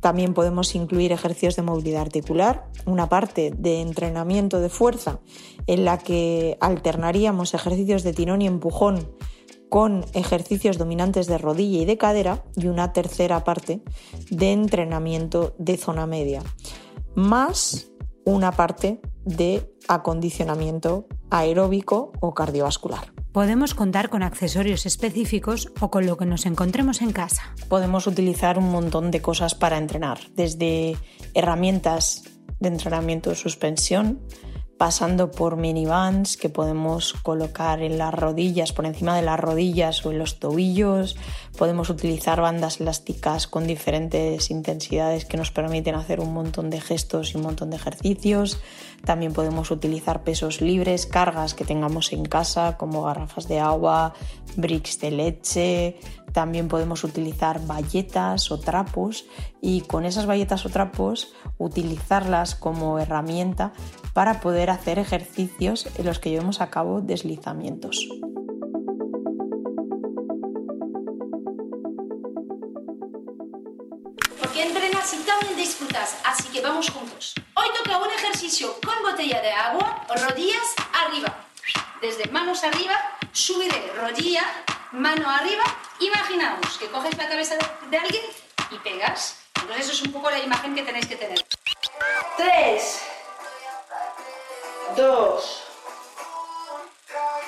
También 0.00 0.32
podemos 0.32 0.74
incluir 0.74 1.12
ejercicios 1.12 1.54
de 1.56 1.64
movilidad 1.64 2.00
articular, 2.00 2.70
una 2.86 3.10
parte 3.10 3.52
de 3.54 3.82
entrenamiento 3.82 4.58
de 4.58 4.70
fuerza 4.70 5.20
en 5.66 5.84
la 5.84 5.98
que 5.98 6.56
alternaríamos 6.62 7.52
ejercicios 7.52 8.04
de 8.04 8.14
tirón 8.14 8.40
y 8.40 8.46
empujón 8.46 9.06
con 9.68 10.06
ejercicios 10.14 10.78
dominantes 10.78 11.26
de 11.26 11.36
rodilla 11.36 11.82
y 11.82 11.84
de 11.84 11.98
cadera 11.98 12.42
y 12.56 12.68
una 12.68 12.94
tercera 12.94 13.44
parte 13.44 13.82
de 14.30 14.52
entrenamiento 14.52 15.54
de 15.58 15.76
zona 15.76 16.06
media, 16.06 16.42
más 17.14 17.90
una 18.24 18.52
parte 18.52 19.00
de 19.24 19.74
acondicionamiento 19.88 21.06
aeróbico 21.30 22.12
o 22.20 22.34
cardiovascular. 22.34 23.12
Podemos 23.32 23.74
contar 23.74 24.10
con 24.10 24.22
accesorios 24.22 24.86
específicos 24.86 25.72
o 25.80 25.90
con 25.90 26.06
lo 26.06 26.16
que 26.16 26.26
nos 26.26 26.46
encontremos 26.46 27.02
en 27.02 27.12
casa. 27.12 27.54
Podemos 27.68 28.06
utilizar 28.06 28.58
un 28.58 28.70
montón 28.70 29.10
de 29.10 29.20
cosas 29.20 29.54
para 29.54 29.78
entrenar, 29.78 30.18
desde 30.36 30.96
herramientas 31.34 32.22
de 32.60 32.68
entrenamiento 32.68 33.30
de 33.30 33.36
suspensión, 33.36 34.20
pasando 34.84 35.30
por 35.30 35.56
minibands 35.56 36.36
que 36.36 36.50
podemos 36.50 37.14
colocar 37.14 37.80
en 37.80 37.96
las 37.96 38.12
rodillas, 38.12 38.74
por 38.74 38.84
encima 38.84 39.16
de 39.16 39.22
las 39.22 39.40
rodillas 39.40 40.04
o 40.04 40.12
en 40.12 40.18
los 40.18 40.38
tobillos. 40.38 41.16
Podemos 41.56 41.88
utilizar 41.88 42.42
bandas 42.42 42.82
elásticas 42.82 43.46
con 43.46 43.66
diferentes 43.66 44.50
intensidades 44.50 45.24
que 45.24 45.38
nos 45.38 45.50
permiten 45.50 45.94
hacer 45.94 46.20
un 46.20 46.34
montón 46.34 46.68
de 46.68 46.82
gestos 46.82 47.32
y 47.32 47.38
un 47.38 47.44
montón 47.44 47.70
de 47.70 47.76
ejercicios. 47.76 48.60
También 49.06 49.32
podemos 49.32 49.70
utilizar 49.70 50.22
pesos 50.22 50.60
libres, 50.60 51.06
cargas 51.06 51.54
que 51.54 51.64
tengamos 51.64 52.12
en 52.12 52.26
casa, 52.26 52.76
como 52.76 53.04
garrafas 53.04 53.48
de 53.48 53.60
agua, 53.60 54.12
bricks 54.54 55.00
de 55.00 55.10
leche, 55.10 55.98
también 56.34 56.66
podemos 56.66 57.04
utilizar 57.04 57.64
bayetas 57.64 58.50
o 58.50 58.58
trapos 58.58 59.24
y 59.62 59.82
con 59.82 60.04
esas 60.04 60.26
bayetas 60.26 60.66
o 60.66 60.68
trapos 60.68 61.32
utilizarlas 61.58 62.56
como 62.56 62.98
herramienta 62.98 63.72
para 64.14 64.40
poder 64.40 64.70
hacer 64.70 64.98
ejercicios 64.98 65.86
en 65.98 66.06
los 66.06 66.18
que 66.18 66.30
llevemos 66.30 66.62
a 66.62 66.70
cabo 66.70 67.02
deslizamientos. 67.02 68.08
Porque 74.40 74.62
entrenas 74.62 75.12
y 75.12 75.18
también 75.18 75.56
disfrutas, 75.56 76.16
así 76.24 76.48
que 76.48 76.62
vamos 76.62 76.88
juntos. 76.88 77.34
Hoy 77.54 77.66
toca 77.76 77.98
un 77.98 78.10
ejercicio 78.10 78.74
con 78.82 78.94
botella 79.02 79.42
de 79.42 79.50
agua, 79.50 80.06
rodillas 80.08 80.74
arriba. 80.92 81.34
Desde 82.00 82.30
manos 82.30 82.64
arriba, 82.64 82.94
subiré 83.32 83.92
rodilla, 83.96 84.42
mano 84.92 85.28
arriba 85.28 85.64
Imaginaos 86.00 86.76
que 86.78 86.88
coges 86.88 87.16
la 87.16 87.28
cabeza 87.28 87.54
de, 87.90 87.96
alguien 87.96 88.22
y 88.70 88.78
pegas. 88.78 89.38
Entonces 89.54 89.86
eso 89.86 89.92
es 89.92 90.02
un 90.02 90.12
poco 90.12 90.30
la 90.30 90.40
imagen 90.40 90.74
que 90.74 90.82
tenéis 90.82 91.06
que 91.06 91.16
tener. 91.16 91.38
3, 92.36 93.02
2, 94.96 95.62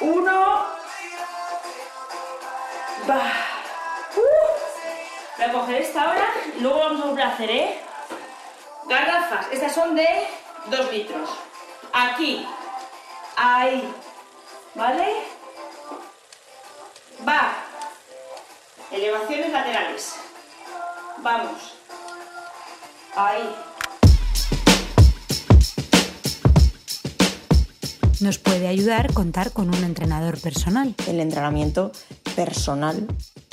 1, 0.01 0.67
va. 3.09 3.23
Uh. 4.17 4.57
Voy 5.37 5.45
a 5.47 5.53
coger 5.53 5.83
esta 5.83 6.03
ahora 6.03 6.27
luego 6.61 6.79
vamos 6.79 7.19
a 7.19 7.23
a 7.23 7.29
hacer, 7.29 7.51
¿eh? 7.51 7.81
Garrafas, 8.87 9.47
estas 9.53 9.75
son 9.75 9.95
de 9.95 10.29
2 10.67 10.93
litros. 10.93 11.31
Aquí, 11.93 12.47
ahí, 13.37 13.95
¿vale? 14.75 15.15
Va. 17.27 17.53
Elevaciones 18.91 19.51
laterales. 19.51 20.17
Vamos. 21.19 21.75
Ahí. 23.15 23.57
Nos 28.21 28.39
puede 28.39 28.67
ayudar 28.67 29.13
contar 29.13 29.53
con 29.53 29.69
un 29.69 29.85
entrenador 29.85 30.41
personal. 30.41 30.95
El 31.07 31.21
entrenamiento 31.21 31.93
personal, 32.35 33.07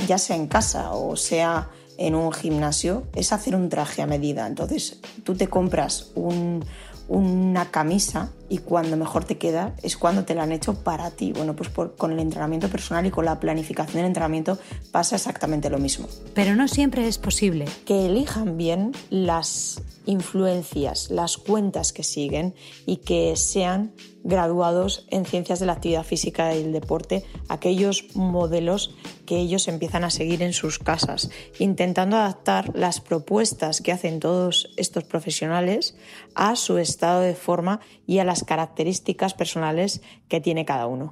ya 0.08 0.18
sea 0.18 0.38
en 0.38 0.48
casa 0.48 0.92
o 0.92 1.18
sea 1.18 1.70
en 1.98 2.16
un 2.16 2.32
gimnasio, 2.32 3.04
es 3.14 3.34
hacer 3.34 3.56
un 3.56 3.68
traje 3.68 4.02
a 4.02 4.08
medida. 4.08 4.48
Entonces, 4.48 5.00
tú 5.24 5.36
te 5.36 5.48
compras 5.48 6.12
un, 6.16 6.64
una 7.10 7.72
camisa 7.72 8.30
y 8.54 8.60
cuando 8.60 8.98
mejor 8.98 9.26
te 9.26 9.40
queda 9.40 9.76
es 9.82 9.98
cuando 9.98 10.26
te 10.26 10.36
la 10.36 10.44
han 10.44 10.52
hecho 10.52 10.76
para 10.76 11.10
ti. 11.10 11.34
Bueno, 11.34 11.56
pues 11.56 11.70
con 11.98 12.12
el 12.12 12.20
entrenamiento 12.20 12.70
personal 12.70 13.04
y 13.04 13.10
con 13.10 13.26
la 13.26 13.40
planificación 13.40 13.96
del 13.96 14.06
entrenamiento 14.06 14.60
pasa 14.92 15.16
exactamente 15.16 15.72
lo 15.72 15.80
mismo. 15.80 16.08
Pero 16.36 16.56
no 16.56 16.68
siempre 16.68 17.08
es 17.08 17.18
posible. 17.18 17.66
Que 17.88 18.06
elijan 18.06 18.56
bien 18.56 18.92
las 19.10 19.82
influencias, 20.06 21.10
las 21.10 21.38
cuentas 21.38 21.94
que 21.94 22.04
siguen 22.04 22.54
y 22.86 22.98
que 22.98 23.36
sean 23.36 23.94
graduados 24.24 25.06
en 25.10 25.26
ciencias 25.26 25.60
de 25.60 25.66
la 25.66 25.74
actividad 25.74 26.04
física 26.04 26.56
y 26.56 26.62
el 26.62 26.72
deporte, 26.72 27.26
aquellos 27.50 28.16
modelos 28.16 28.96
que 29.26 29.38
ellos 29.38 29.68
empiezan 29.68 30.04
a 30.04 30.10
seguir 30.10 30.42
en 30.42 30.54
sus 30.54 30.80
casas, 30.80 31.30
intentando 31.60 32.18
adaptar 32.18 32.72
las 32.74 33.02
propuestas 33.02 33.82
que 33.82 33.92
hacen 33.92 34.20
todos 34.20 34.74
estos 34.78 35.04
profesionales 35.04 35.96
a 36.36 36.56
su 36.56 36.78
estado 36.78 37.22
de 37.22 37.36
forma 37.36 37.82
y 38.08 38.20
a 38.20 38.24
las 38.24 38.43
características 38.46 39.34
personales 39.34 40.02
que 40.28 40.42
tiene 40.42 40.66
cada 40.66 40.88
uno. 40.88 41.12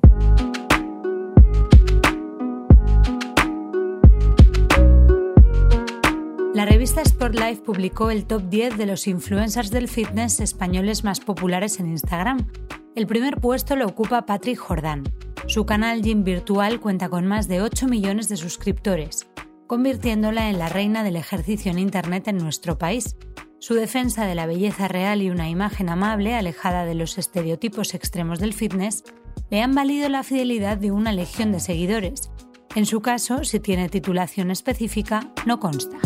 La 6.54 6.66
revista 6.66 7.04
Sportlife 7.04 7.62
publicó 7.62 8.12
el 8.12 8.26
top 8.26 8.44
10 8.50 8.78
de 8.78 8.86
los 8.86 9.08
influencers 9.08 9.72
del 9.72 9.88
fitness 9.88 10.40
españoles 10.42 11.04
más 11.04 11.20
populares 11.20 11.80
en 11.80 11.88
Instagram. 11.88 12.46
El 12.94 13.08
primer 13.08 13.38
puesto 13.38 13.76
lo 13.76 13.88
ocupa 13.88 14.26
Patrick 14.26 14.60
Jordán. 14.60 15.04
Su 15.48 15.66
canal 15.66 16.02
Gym 16.02 16.24
Virtual 16.24 16.80
cuenta 16.80 17.10
con 17.10 17.26
más 17.26 17.48
de 17.48 17.62
8 17.62 17.88
millones 17.88 18.28
de 18.30 18.38
suscriptores, 18.38 19.28
convirtiéndola 19.66 20.50
en 20.50 20.60
la 20.60 20.70
reina 20.70 21.04
del 21.04 21.16
ejercicio 21.16 21.72
en 21.72 21.80
Internet 21.80 22.28
en 22.28 22.38
nuestro 22.38 22.78
país. 22.78 23.16
Su 23.62 23.76
defensa 23.76 24.26
de 24.26 24.34
la 24.34 24.48
belleza 24.48 24.88
real 24.88 25.22
y 25.22 25.30
una 25.30 25.48
imagen 25.48 25.90
amable, 25.90 26.34
alejada 26.34 26.84
de 26.84 26.96
los 26.96 27.20
estereotipos 27.20 27.94
extremos 27.94 28.40
del 28.40 28.56
fitness, 28.56 29.04
le 29.52 29.62
han 29.62 29.76
valido 29.76 30.10
la 30.10 30.24
fidelidad 30.24 30.78
de 30.78 30.90
una 30.90 31.12
legión 31.12 31.52
de 31.52 31.60
seguidores. 31.60 32.32
En 32.74 32.88
su 32.88 33.02
caso, 33.02 33.44
si 33.44 33.60
tiene 33.60 33.88
titulación 33.88 34.50
específica, 34.50 35.32
no 35.46 35.60
consta. 35.60 36.00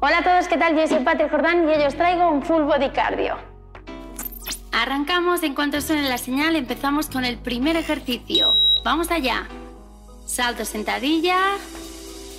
Hola 0.00 0.18
a 0.18 0.22
todos, 0.22 0.48
¿qué 0.48 0.58
tal? 0.58 0.76
Yo 0.76 0.86
soy 0.86 1.02
Patrick 1.02 1.30
Jordán 1.30 1.66
y 1.66 1.72
hoy 1.72 1.82
os 1.86 1.94
traigo 1.94 2.30
un 2.30 2.42
full 2.42 2.64
body 2.64 2.90
cardio. 2.90 3.51
Arrancamos 4.72 5.42
en 5.42 5.54
cuanto 5.54 5.80
suene 5.80 6.08
la 6.08 6.18
señal, 6.18 6.56
empezamos 6.56 7.08
con 7.08 7.24
el 7.24 7.38
primer 7.38 7.76
ejercicio. 7.76 8.54
Vamos 8.82 9.10
allá. 9.10 9.46
Salto 10.26 10.64
sentadilla. 10.64 11.38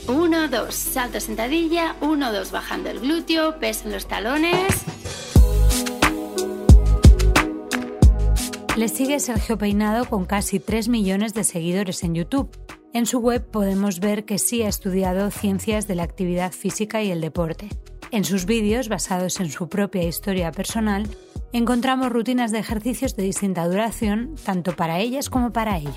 1, 0.08 0.48
2. 0.50 0.74
Salto 0.74 1.20
sentadilla. 1.20 1.96
1, 2.02 2.34
2. 2.34 2.52
Bajando 2.52 2.90
el 2.90 3.00
glúteo. 3.00 3.60
Peso 3.60 3.86
en 3.86 3.94
los 3.94 4.08
talones. 4.08 4.84
Le 8.76 8.88
sigue 8.88 9.20
Sergio 9.20 9.58
Peinado 9.60 10.06
con 10.06 10.26
casi 10.26 10.60
3 10.60 10.90
millones 10.90 11.36
de 11.36 11.44
seguidores 11.44 12.04
en 12.04 12.16
YouTube. 12.16 12.50
En 12.94 13.06
su 13.06 13.20
web 13.20 13.46
podemos 13.46 14.00
ver 14.00 14.26
que 14.26 14.40
sí 14.40 14.64
ha 14.64 14.70
estudiado 14.70 15.30
ciencias 15.30 15.88
de 15.88 15.96
la 15.96 16.04
actividad 16.04 16.52
física 16.52 17.04
y 17.04 17.12
el 17.12 17.22
deporte. 17.22 17.70
En 18.10 18.26
sus 18.26 18.46
vídeos, 18.46 18.90
basados 18.90 19.40
en 19.40 19.50
su 19.50 19.70
propia 19.70 20.04
historia 20.04 20.52
personal, 20.52 21.08
encontramos 21.54 22.12
rutinas 22.12 22.52
de 22.52 22.60
ejercicios 22.60 23.16
de 23.16 23.24
distinta 23.24 23.66
duración, 23.68 24.36
tanto 24.44 24.76
para 24.76 25.00
ellas 25.00 25.30
como 25.30 25.52
para 25.52 25.78
ellos. 25.78 25.96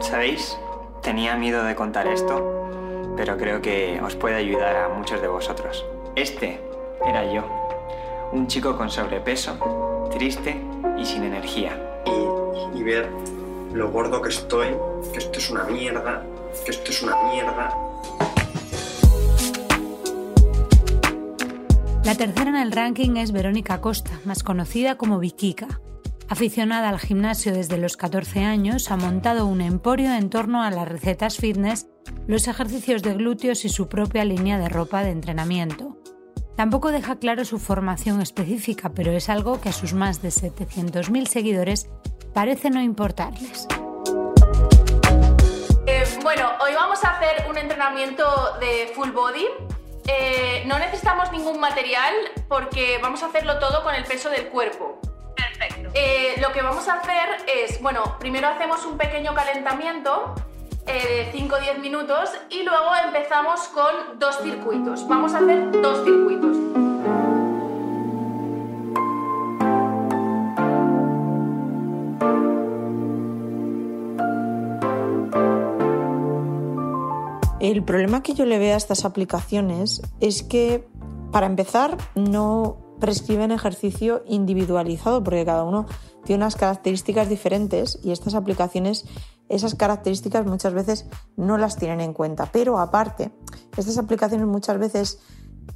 ¿Sabéis? 0.00 0.56
Tenía 1.02 1.36
miedo 1.36 1.64
de 1.64 1.74
contar 1.74 2.06
esto, 2.06 3.12
pero 3.16 3.36
creo 3.36 3.60
que 3.60 4.00
os 4.00 4.14
puede 4.14 4.36
ayudar 4.36 4.76
a 4.76 4.88
muchos 4.88 5.20
de 5.20 5.28
vosotros. 5.28 5.84
Este 6.14 6.60
era 7.04 7.30
yo, 7.32 7.42
un 8.32 8.46
chico 8.46 8.76
con 8.76 8.88
sobrepeso, 8.88 10.08
triste 10.12 10.56
y 10.96 11.04
sin 11.04 11.24
energía. 11.24 11.78
Y, 12.06 12.78
y 12.78 12.82
ver 12.84 13.10
lo 13.72 13.90
gordo 13.90 14.22
que 14.22 14.28
estoy, 14.28 14.68
que 15.12 15.18
esto 15.18 15.38
es 15.40 15.50
una 15.50 15.64
mierda, 15.64 16.22
que 16.64 16.70
esto 16.70 16.90
es 16.90 17.02
una 17.02 17.16
mierda. 17.24 17.76
La 22.04 22.14
tercera 22.14 22.50
en 22.50 22.56
el 22.56 22.70
ranking 22.70 23.16
es 23.16 23.32
Verónica 23.32 23.80
Costa, 23.80 24.10
más 24.26 24.42
conocida 24.42 24.96
como 24.96 25.18
Vikika. 25.18 25.80
Aficionada 26.28 26.90
al 26.90 27.00
gimnasio 27.00 27.54
desde 27.54 27.78
los 27.78 27.96
14 27.96 28.44
años, 28.44 28.90
ha 28.90 28.98
montado 28.98 29.46
un 29.46 29.62
emporio 29.62 30.12
en 30.14 30.28
torno 30.28 30.62
a 30.62 30.70
las 30.70 30.86
recetas 30.86 31.38
fitness, 31.38 31.88
los 32.26 32.46
ejercicios 32.46 33.02
de 33.02 33.14
glúteos 33.14 33.64
y 33.64 33.70
su 33.70 33.88
propia 33.88 34.26
línea 34.26 34.58
de 34.58 34.68
ropa 34.68 35.02
de 35.02 35.12
entrenamiento. 35.12 35.96
Tampoco 36.56 36.92
deja 36.92 37.16
claro 37.16 37.46
su 37.46 37.58
formación 37.58 38.20
específica, 38.20 38.90
pero 38.90 39.10
es 39.12 39.30
algo 39.30 39.62
que 39.62 39.70
a 39.70 39.72
sus 39.72 39.94
más 39.94 40.20
de 40.20 40.28
700.000 40.28 41.26
seguidores 41.26 41.88
parece 42.34 42.68
no 42.68 42.82
importarles. 42.82 43.66
Eh, 45.86 46.04
bueno, 46.22 46.50
hoy 46.62 46.74
vamos 46.74 47.02
a 47.02 47.16
hacer 47.16 47.48
un 47.48 47.56
entrenamiento 47.56 48.24
de 48.60 48.92
full 48.94 49.10
body. 49.10 49.73
Eh, 50.06 50.64
no 50.66 50.78
necesitamos 50.78 51.32
ningún 51.32 51.58
material 51.60 52.14
porque 52.48 52.98
vamos 53.02 53.22
a 53.22 53.26
hacerlo 53.26 53.58
todo 53.58 53.82
con 53.82 53.94
el 53.94 54.04
peso 54.04 54.28
del 54.30 54.48
cuerpo. 54.48 55.00
Perfecto. 55.34 55.90
Eh, 55.94 56.34
lo 56.40 56.52
que 56.52 56.62
vamos 56.62 56.86
a 56.88 56.94
hacer 56.94 57.44
es, 57.46 57.80
bueno, 57.80 58.16
primero 58.18 58.48
hacemos 58.48 58.84
un 58.84 58.98
pequeño 58.98 59.34
calentamiento 59.34 60.34
de 60.84 61.28
5 61.32 61.54
o 61.54 61.58
10 61.58 61.78
minutos 61.78 62.30
y 62.50 62.62
luego 62.62 62.90
empezamos 63.04 63.60
con 63.68 64.18
dos 64.18 64.38
circuitos. 64.42 65.06
Vamos 65.08 65.34
a 65.34 65.38
hacer 65.38 65.70
dos 65.80 66.04
circuitos. 66.04 66.56
El 77.64 77.82
problema 77.82 78.22
que 78.22 78.34
yo 78.34 78.44
le 78.44 78.58
veo 78.58 78.74
a 78.74 78.76
estas 78.76 79.06
aplicaciones 79.06 80.02
es 80.20 80.42
que, 80.42 80.86
para 81.32 81.46
empezar, 81.46 81.96
no 82.14 82.76
prescriben 83.00 83.52
ejercicio 83.52 84.22
individualizado 84.26 85.24
porque 85.24 85.46
cada 85.46 85.64
uno 85.64 85.86
tiene 86.26 86.42
unas 86.42 86.56
características 86.56 87.30
diferentes 87.30 87.98
y 88.04 88.12
estas 88.12 88.34
aplicaciones 88.34 89.06
esas 89.48 89.74
características 89.76 90.44
muchas 90.44 90.74
veces 90.74 91.06
no 91.38 91.56
las 91.56 91.78
tienen 91.78 92.02
en 92.02 92.12
cuenta. 92.12 92.50
Pero 92.52 92.78
aparte, 92.78 93.30
estas 93.78 93.96
aplicaciones 93.96 94.46
muchas 94.46 94.78
veces 94.78 95.20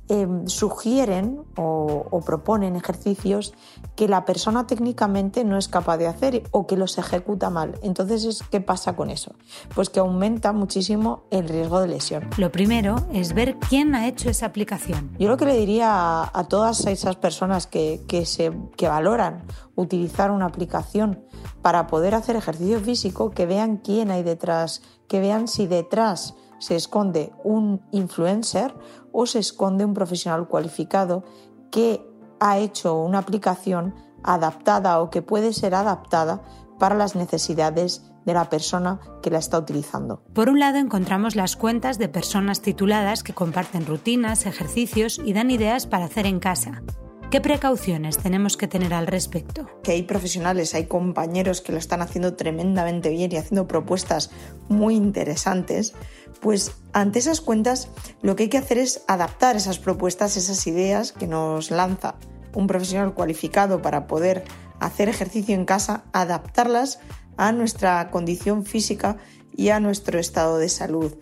eh, 0.08 0.26
sugieren 0.46 1.42
o, 1.56 2.06
o, 2.10 2.20
proponen 2.22 2.76
ejercicios 2.76 3.52
que 3.94 4.08
la 4.08 4.24
persona 4.24 4.66
técnicamente 4.66 5.44
no 5.44 5.58
es 5.58 5.68
capaz 5.68 5.98
de 5.98 6.06
hacer 6.06 6.42
o 6.50 6.66
que 6.66 6.76
los 6.76 6.96
ejecuta 6.98 7.50
mal. 7.50 7.78
Entonces, 7.82 8.42
¿qué 8.50 8.60
pasa 8.60 8.96
con 8.96 9.10
eso? 9.10 9.34
Pues 9.74 9.90
que 9.90 10.00
aumenta 10.00 10.52
muchísimo 10.52 11.24
el 11.30 11.48
riesgo 11.48 11.80
de 11.80 11.88
lesión. 11.88 12.30
Lo 12.38 12.50
primero 12.50 12.96
es 13.12 13.34
ver 13.34 13.58
quién 13.68 13.94
ha 13.94 14.08
hecho 14.08 14.30
esa 14.30 14.46
aplicación. 14.46 15.10
Yo 15.18 15.28
lo 15.28 15.36
que 15.36 15.44
le 15.44 15.56
diría 15.56 15.90
a, 15.90 16.30
a 16.32 16.44
todas 16.44 16.86
esas 16.86 17.16
personas 17.16 17.66
que, 17.66 18.02
que, 18.08 18.24
se, 18.24 18.52
que 18.76 18.88
valoran 18.88 19.44
utilizar 19.74 20.30
una 20.30 20.46
aplicación 20.46 21.24
para 21.62 21.86
poder 21.86 22.14
hacer 22.14 22.36
ejercicio 22.36 22.80
físico, 22.80 23.30
que 23.30 23.46
vean 23.46 23.76
quién 23.76 24.10
hay 24.10 24.22
detrás, 24.22 24.82
que 25.06 25.20
vean 25.20 25.48
si 25.48 25.66
detrás 25.66 26.34
se 26.58 26.76
esconde 26.76 27.32
un 27.44 27.80
influencer 27.92 28.74
o 29.12 29.26
se 29.26 29.38
esconde 29.38 29.84
un 29.84 29.94
profesional 29.94 30.48
cualificado 30.48 31.24
que 31.70 32.04
ha 32.40 32.58
hecho 32.58 33.00
una 33.00 33.18
aplicación 33.18 33.94
adaptada 34.22 35.00
o 35.00 35.10
que 35.10 35.22
puede 35.22 35.52
ser 35.52 35.74
adaptada 35.74 36.42
para 36.78 36.94
las 36.94 37.16
necesidades 37.16 38.02
de 38.24 38.34
la 38.34 38.50
persona 38.50 39.00
que 39.22 39.30
la 39.30 39.38
está 39.38 39.58
utilizando. 39.58 40.22
Por 40.34 40.48
un 40.48 40.60
lado 40.60 40.78
encontramos 40.78 41.34
las 41.34 41.56
cuentas 41.56 41.98
de 41.98 42.08
personas 42.08 42.60
tituladas 42.60 43.22
que 43.22 43.32
comparten 43.32 43.86
rutinas, 43.86 44.46
ejercicios 44.46 45.18
y 45.24 45.32
dan 45.32 45.50
ideas 45.50 45.86
para 45.86 46.04
hacer 46.04 46.26
en 46.26 46.38
casa. 46.38 46.82
¿Qué 47.30 47.42
precauciones 47.42 48.16
tenemos 48.16 48.56
que 48.56 48.68
tener 48.68 48.94
al 48.94 49.06
respecto? 49.06 49.68
Que 49.82 49.92
hay 49.92 50.02
profesionales, 50.04 50.72
hay 50.72 50.86
compañeros 50.86 51.60
que 51.60 51.72
lo 51.72 51.78
están 51.78 52.00
haciendo 52.00 52.36
tremendamente 52.36 53.10
bien 53.10 53.30
y 53.30 53.36
haciendo 53.36 53.68
propuestas 53.68 54.30
muy 54.70 54.94
interesantes, 54.94 55.92
pues 56.40 56.72
ante 56.94 57.18
esas 57.18 57.42
cuentas 57.42 57.90
lo 58.22 58.34
que 58.34 58.44
hay 58.44 58.48
que 58.48 58.56
hacer 58.56 58.78
es 58.78 59.02
adaptar 59.08 59.56
esas 59.56 59.78
propuestas, 59.78 60.38
esas 60.38 60.66
ideas 60.66 61.12
que 61.12 61.26
nos 61.26 61.70
lanza 61.70 62.14
un 62.54 62.66
profesional 62.66 63.12
cualificado 63.12 63.82
para 63.82 64.06
poder 64.06 64.44
hacer 64.80 65.10
ejercicio 65.10 65.54
en 65.54 65.66
casa, 65.66 66.04
adaptarlas 66.14 66.98
a 67.36 67.52
nuestra 67.52 68.10
condición 68.10 68.64
física 68.64 69.18
y 69.54 69.68
a 69.68 69.80
nuestro 69.80 70.18
estado 70.18 70.56
de 70.56 70.70
salud 70.70 71.14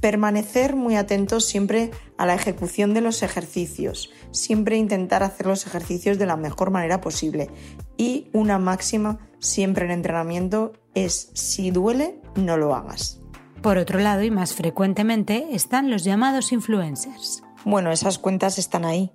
permanecer 0.00 0.76
muy 0.76 0.96
atentos 0.96 1.44
siempre 1.44 1.90
a 2.16 2.26
la 2.26 2.34
ejecución 2.34 2.94
de 2.94 3.00
los 3.00 3.22
ejercicios, 3.22 4.10
siempre 4.30 4.76
intentar 4.76 5.22
hacer 5.22 5.46
los 5.46 5.66
ejercicios 5.66 6.18
de 6.18 6.26
la 6.26 6.36
mejor 6.36 6.70
manera 6.70 7.00
posible 7.00 7.50
y 7.96 8.28
una 8.32 8.58
máxima 8.58 9.18
siempre 9.38 9.84
en 9.84 9.90
entrenamiento 9.90 10.72
es 10.94 11.30
si 11.34 11.70
duele, 11.70 12.20
no 12.34 12.56
lo 12.56 12.74
hagas. 12.74 13.20
Por 13.62 13.76
otro 13.78 13.98
lado, 13.98 14.22
y 14.22 14.30
más 14.30 14.54
frecuentemente, 14.54 15.48
están 15.50 15.90
los 15.90 16.04
llamados 16.04 16.52
influencers. 16.52 17.42
Bueno, 17.64 17.90
esas 17.90 18.18
cuentas 18.18 18.58
están 18.58 18.84
ahí, 18.84 19.12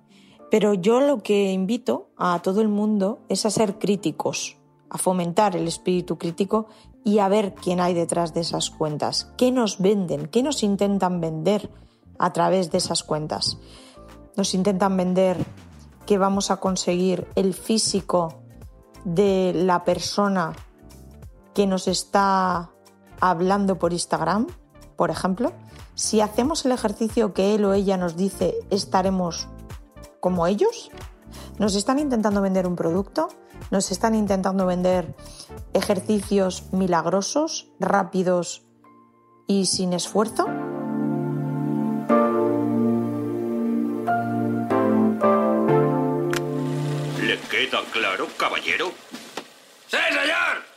pero 0.50 0.74
yo 0.74 1.00
lo 1.00 1.22
que 1.22 1.50
invito 1.52 2.10
a 2.18 2.40
todo 2.42 2.60
el 2.60 2.68
mundo 2.68 3.24
es 3.28 3.46
a 3.46 3.50
ser 3.50 3.78
críticos, 3.78 4.58
a 4.90 4.98
fomentar 4.98 5.56
el 5.56 5.66
espíritu 5.66 6.18
crítico 6.18 6.68
y 7.04 7.18
a 7.18 7.28
ver 7.28 7.54
quién 7.54 7.80
hay 7.80 7.92
detrás 7.94 8.32
de 8.32 8.40
esas 8.40 8.70
cuentas, 8.70 9.30
qué 9.36 9.52
nos 9.52 9.78
venden, 9.78 10.26
qué 10.26 10.42
nos 10.42 10.62
intentan 10.62 11.20
vender 11.20 11.70
a 12.18 12.32
través 12.32 12.70
de 12.70 12.78
esas 12.78 13.02
cuentas. 13.02 13.58
Nos 14.36 14.54
intentan 14.54 14.96
vender 14.96 15.44
que 16.06 16.18
vamos 16.18 16.50
a 16.50 16.56
conseguir 16.56 17.28
el 17.34 17.54
físico 17.54 18.42
de 19.04 19.52
la 19.54 19.84
persona 19.84 20.54
que 21.52 21.66
nos 21.66 21.88
está 21.88 22.70
hablando 23.20 23.78
por 23.78 23.92
Instagram, 23.92 24.46
por 24.96 25.10
ejemplo. 25.10 25.52
Si 25.94 26.20
hacemos 26.20 26.64
el 26.64 26.72
ejercicio 26.72 27.34
que 27.34 27.54
él 27.54 27.64
o 27.64 27.74
ella 27.74 27.96
nos 27.96 28.16
dice, 28.16 28.54
estaremos 28.70 29.48
como 30.20 30.46
ellos. 30.46 30.90
Nos 31.58 31.74
están 31.74 31.98
intentando 31.98 32.40
vender 32.42 32.66
un 32.66 32.76
producto, 32.76 33.28
nos 33.70 33.90
están 33.90 34.14
intentando 34.14 34.66
vender 34.66 35.14
ejercicios 35.72 36.72
milagrosos, 36.72 37.68
rápidos 37.78 38.62
y 39.46 39.66
sin 39.66 39.92
esfuerzo. 39.92 40.46
¿Le 47.20 47.38
queda 47.50 47.82
claro, 47.92 48.28
caballero? 48.36 48.92
¡Sí, 49.88 49.96
señor! 50.08 50.74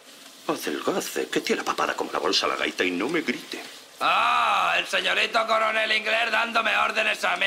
Adelgace, 0.47 1.27
que 1.27 1.41
tiene 1.41 1.61
la 1.61 1.65
papada 1.65 1.93
como 1.95 2.11
la 2.11 2.19
bolsa 2.19 2.45
a 2.45 2.49
la 2.49 2.55
gaita 2.55 2.83
y 2.83 2.91
no 2.91 3.09
me 3.09 3.21
grite. 3.21 3.59
¡Ah! 3.99 4.75
el 4.77 4.85
señorito 4.85 5.39
coronel 5.47 5.91
inglés 5.91 6.31
dándome 6.31 6.75
órdenes 6.77 7.23
a 7.25 7.35
mí. 7.37 7.45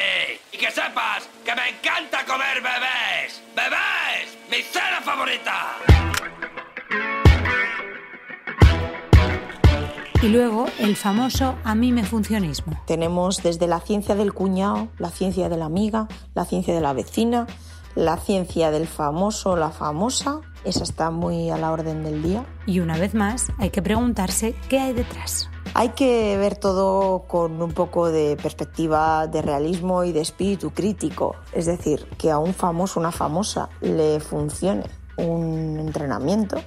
Y 0.53 0.59
que 0.59 0.71
sepas 0.71 1.29
que 1.45 1.55
me 1.55 1.69
encanta 1.69 2.25
comer 2.25 2.61
bebés. 2.61 3.43
¡Bebés! 3.55 4.37
¡Mi 4.51 4.63
cena 4.63 5.01
favorita! 5.01 5.77
Y 10.23 10.29
luego 10.29 10.67
el 10.79 10.97
famoso 10.97 11.57
a 11.65 11.75
mí 11.75 11.93
me 11.93 12.05
funcionismo. 12.05 12.83
Tenemos 12.87 13.43
desde 13.43 13.69
la 13.69 13.81
ciencia 13.81 14.17
del 14.17 14.35
cuñado, 14.35 14.89
la 14.99 15.11
ciencia 15.11 15.49
de 15.49 15.57
la 15.57 15.67
amiga, 15.67 16.09
la 16.35 16.45
ciencia 16.45 16.75
de 16.75 16.81
la 16.81 16.93
vecina, 16.93 17.47
la 17.95 18.17
ciencia 18.17 18.71
del 18.71 18.89
famoso 18.89 19.53
o 19.53 19.57
la 19.57 19.71
famosa. 19.71 20.41
Esa 20.65 20.83
está 20.83 21.11
muy 21.11 21.49
a 21.51 21.57
la 21.57 21.71
orden 21.71 22.03
del 22.03 22.23
día. 22.23 22.45
Y 22.67 22.81
una 22.81 22.99
vez 22.99 23.15
más 23.15 23.53
hay 23.59 23.71
que 23.71 23.83
preguntarse 23.83 24.55
qué 24.69 24.81
hay 24.81 24.93
detrás. 24.93 25.49
Hay 25.81 25.93
que 25.93 26.37
ver 26.37 26.57
todo 26.57 27.21
con 27.21 27.62
un 27.62 27.73
poco 27.73 28.11
de 28.11 28.37
perspectiva 28.37 29.27
de 29.27 29.40
realismo 29.40 30.05
y 30.05 30.12
de 30.12 30.21
espíritu 30.21 30.73
crítico. 30.73 31.37
Es 31.55 31.64
decir, 31.64 32.07
que 32.19 32.31
a 32.31 32.37
un 32.37 32.53
famoso, 32.53 33.01
una 33.01 33.12
famosa, 33.12 33.71
le 33.81 34.21
funcione 34.21 34.85
un 35.16 35.79
entrenamiento 35.81 36.59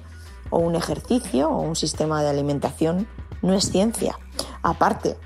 o 0.50 0.58
un 0.58 0.74
ejercicio 0.74 1.48
o 1.48 1.60
un 1.60 1.76
sistema 1.76 2.24
de 2.24 2.30
alimentación 2.30 3.06
no 3.40 3.54
es 3.54 3.70
ciencia. 3.70 4.18
Aparte, 4.64 5.16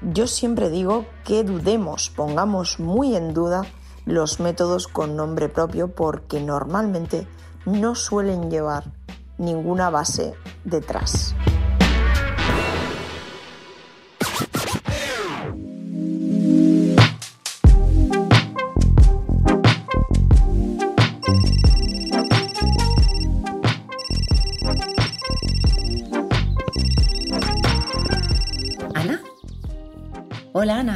yo 0.00 0.28
siempre 0.28 0.70
digo 0.70 1.04
que 1.24 1.42
dudemos, 1.42 2.10
pongamos 2.10 2.78
muy 2.78 3.16
en 3.16 3.34
duda 3.34 3.62
los 4.04 4.38
métodos 4.38 4.86
con 4.86 5.16
nombre 5.16 5.48
propio 5.48 5.92
porque 5.92 6.40
normalmente 6.40 7.26
no 7.66 7.96
suelen 7.96 8.48
llevar 8.48 8.92
ninguna 9.38 9.90
base 9.90 10.34
detrás. 10.64 11.34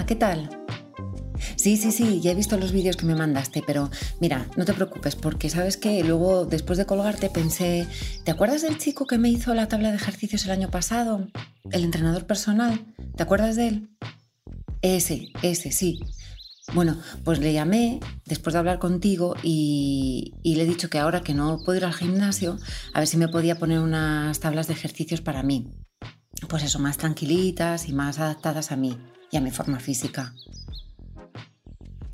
¿Qué 0.09 0.17
tal? 0.17 0.49
Sí, 1.57 1.77
sí, 1.77 1.93
sí, 1.93 2.21
ya 2.23 2.31
he 2.31 2.35
visto 2.35 2.57
los 2.57 2.73
vídeos 2.73 2.97
que 2.97 3.05
me 3.05 3.15
mandaste, 3.15 3.63
pero 3.65 3.91
mira, 4.21 4.49
no 4.57 4.65
te 4.65 4.73
preocupes 4.73 5.15
porque 5.15 5.51
sabes 5.51 5.77
que 5.77 6.03
luego 6.03 6.47
después 6.47 6.79
de 6.79 6.87
colgarte 6.87 7.29
pensé, 7.29 7.87
¿te 8.25 8.31
acuerdas 8.31 8.63
del 8.63 8.79
chico 8.79 9.07
que 9.07 9.19
me 9.19 9.29
hizo 9.29 9.55
la 9.55 9.69
tabla 9.69 9.91
de 9.91 9.97
ejercicios 9.97 10.47
el 10.47 10.53
año 10.53 10.71
pasado? 10.71 11.29
El 11.71 11.85
entrenador 11.85 12.27
personal, 12.27 12.87
¿te 13.17 13.23
acuerdas 13.23 13.57
de 13.57 13.69
él? 13.69 13.91
Ese, 14.81 15.29
ese, 15.43 15.73
sí. 15.73 16.01
Bueno, 16.73 16.97
pues 17.23 17.39
le 17.39 17.53
llamé 17.53 18.01
después 18.25 18.55
de 18.55 18.61
hablar 18.61 18.79
contigo 18.79 19.35
y, 19.43 20.33
y, 20.43 20.57
le 20.57 20.63
he 20.63 20.67
dicho 20.67 20.89
que 20.89 20.99
ahora 20.99 21.21
que 21.21 21.35
no 21.35 21.59
puedo 21.65 21.77
ir 21.77 21.85
al 21.85 21.95
gimnasio, 21.95 22.59
a 22.95 23.01
ver 23.01 23.09
si 23.09 23.19
me 23.19 23.29
podía 23.29 23.59
poner 23.59 23.81
unas 23.81 24.41
tablas 24.41 24.69
de 24.69 24.75
ejercicios 24.75 25.21
para 25.21 25.43
mí. 25.43 25.67
Pues 26.49 26.63
eso, 26.63 26.79
más 26.79 26.97
tranquilitas 26.97 27.89
y 27.89 27.93
más 27.93 28.19
adaptadas 28.19 28.73
a 28.73 28.77
mí 28.77 28.97
y 29.31 29.37
a 29.37 29.41
mi 29.41 29.51
forma 29.51 29.81
física. 29.81 30.35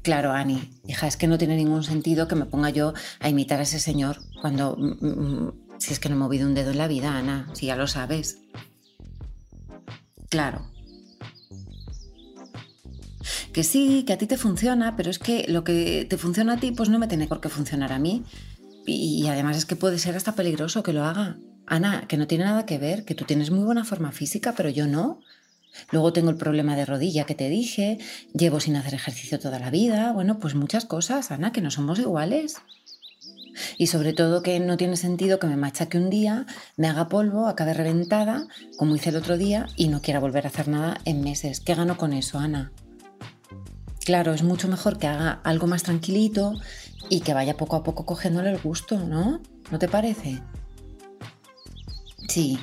Claro, 0.03 0.33
Ani, 0.33 0.71
hija, 0.87 1.07
es 1.07 1.17
que 1.17 1.27
no 1.27 1.39
tiene 1.39 1.57
ningún 1.57 1.83
sentido 1.83 2.29
que 2.29 2.35
me 2.35 2.45
ponga 2.45 2.69
yo 2.69 2.93
a 3.21 3.29
imitar 3.31 3.61
a 3.61 3.63
ese 3.63 3.81
señor 3.81 4.19
cuando... 4.41 4.77
Mm, 4.77 5.07
mm, 5.07 5.53
si 5.79 5.93
es 5.93 5.99
que 5.99 6.09
no 6.09 6.15
he 6.15 6.19
movido 6.19 6.47
un 6.47 6.55
dedo 6.55 6.71
en 6.71 6.79
la 6.79 6.89
vida, 6.89 7.17
Ana, 7.17 7.49
si 7.55 7.67
ya 7.67 7.77
lo 7.77 7.87
sabes. 7.87 8.39
Claro. 10.29 10.67
Que 13.53 13.65
sí, 13.65 14.05
que 14.07 14.13
a 14.13 14.19
ti 14.19 14.27
te 14.27 14.37
funciona, 14.37 14.95
pero 14.97 15.11
es 15.11 15.19
que 15.19 15.47
lo 15.49 15.65
que 15.65 16.07
te 16.09 16.19
funciona 16.19 16.55
a 16.55 16.57
ti, 16.59 16.73
pues 16.73 16.91
no 16.91 16.99
me 16.99 17.09
tiene 17.09 17.27
por 17.27 17.41
qué 17.41 17.49
funcionar 17.49 17.93
a 17.93 17.99
mí. 17.99 18.25
Y, 18.87 19.23
y 19.23 19.29
además 19.29 19.57
es 19.57 19.65
que 19.65 19.77
puede 19.77 19.99
ser 19.99 20.17
hasta 20.17 20.35
peligroso 20.35 20.83
que 20.83 20.93
lo 20.93 21.05
haga. 21.05 21.39
Ana, 21.67 22.07
que 22.09 22.19
no 22.19 22.27
tiene 22.27 22.45
nada 22.45 22.67
que 22.67 22.79
ver, 22.79 23.05
que 23.05 23.15
tú 23.15 23.25
tienes 23.25 23.51
muy 23.51 23.65
buena 23.65 23.85
forma 23.85 24.13
física, 24.13 24.53
pero 24.55 24.69
yo 24.69 24.87
no. 24.87 25.21
Luego 25.91 26.13
tengo 26.13 26.31
el 26.31 26.37
problema 26.37 26.77
de 26.77 26.85
rodilla 26.85 27.25
que 27.25 27.35
te 27.35 27.49
dije, 27.49 27.99
llevo 28.33 28.61
sin 28.61 28.77
hacer 28.77 28.95
ejercicio 28.95 29.39
toda 29.39 29.59
la 29.59 29.71
vida, 29.71 30.13
bueno, 30.13 30.39
pues 30.39 30.55
muchas 30.55 30.85
cosas, 30.85 31.31
Ana, 31.31 31.53
que 31.53 31.61
no 31.61 31.71
somos 31.71 31.99
iguales. 31.99 32.57
Y 33.79 33.87
sobre 33.87 34.13
todo 34.13 34.43
que 34.43 34.59
no 34.61 34.77
tiene 34.77 34.97
sentido 34.97 35.39
que 35.39 35.47
me 35.47 35.57
machaque 35.57 35.99
un 35.99 36.11
día, 36.11 36.47
me 36.77 36.89
haga 36.89 37.09
polvo, 37.09 37.47
acabe 37.47 37.75
reventada, 37.75 38.47
como 38.77 38.97
hice 38.97 39.11
el 39.11 39.17
otro 39.17 39.37
día, 39.37 39.69
y 39.77 39.89
no 39.89 40.01
quiera 40.01 40.21
volver 40.21 40.47
a 40.47 40.49
hacer 40.49 40.69
nada 40.69 40.99
en 41.05 41.23
meses. 41.23 41.61
¿Qué 41.61 41.75
gano 41.75 41.97
con 41.97 42.13
eso, 42.13 42.39
Ana? 42.39 42.73
Claro, 44.05 44.35
es 44.35 44.43
mucho 44.43 44.69
mejor 44.69 44.99
que 44.99 45.07
haga 45.07 45.41
algo 45.45 45.67
más 45.67 45.83
tranquilito 45.83 46.53
y 47.09 47.21
que 47.21 47.35
vaya 47.35 47.57
poco 47.57 47.77
a 47.77 47.85
poco 47.85 48.05
cogiéndole 48.05 48.51
el 48.51 48.59
gusto, 48.59 48.99
¿no? 48.99 49.41
¿No 49.71 49.79
te 49.79 49.89
parece? 49.89 50.43
Sí, 52.29 52.59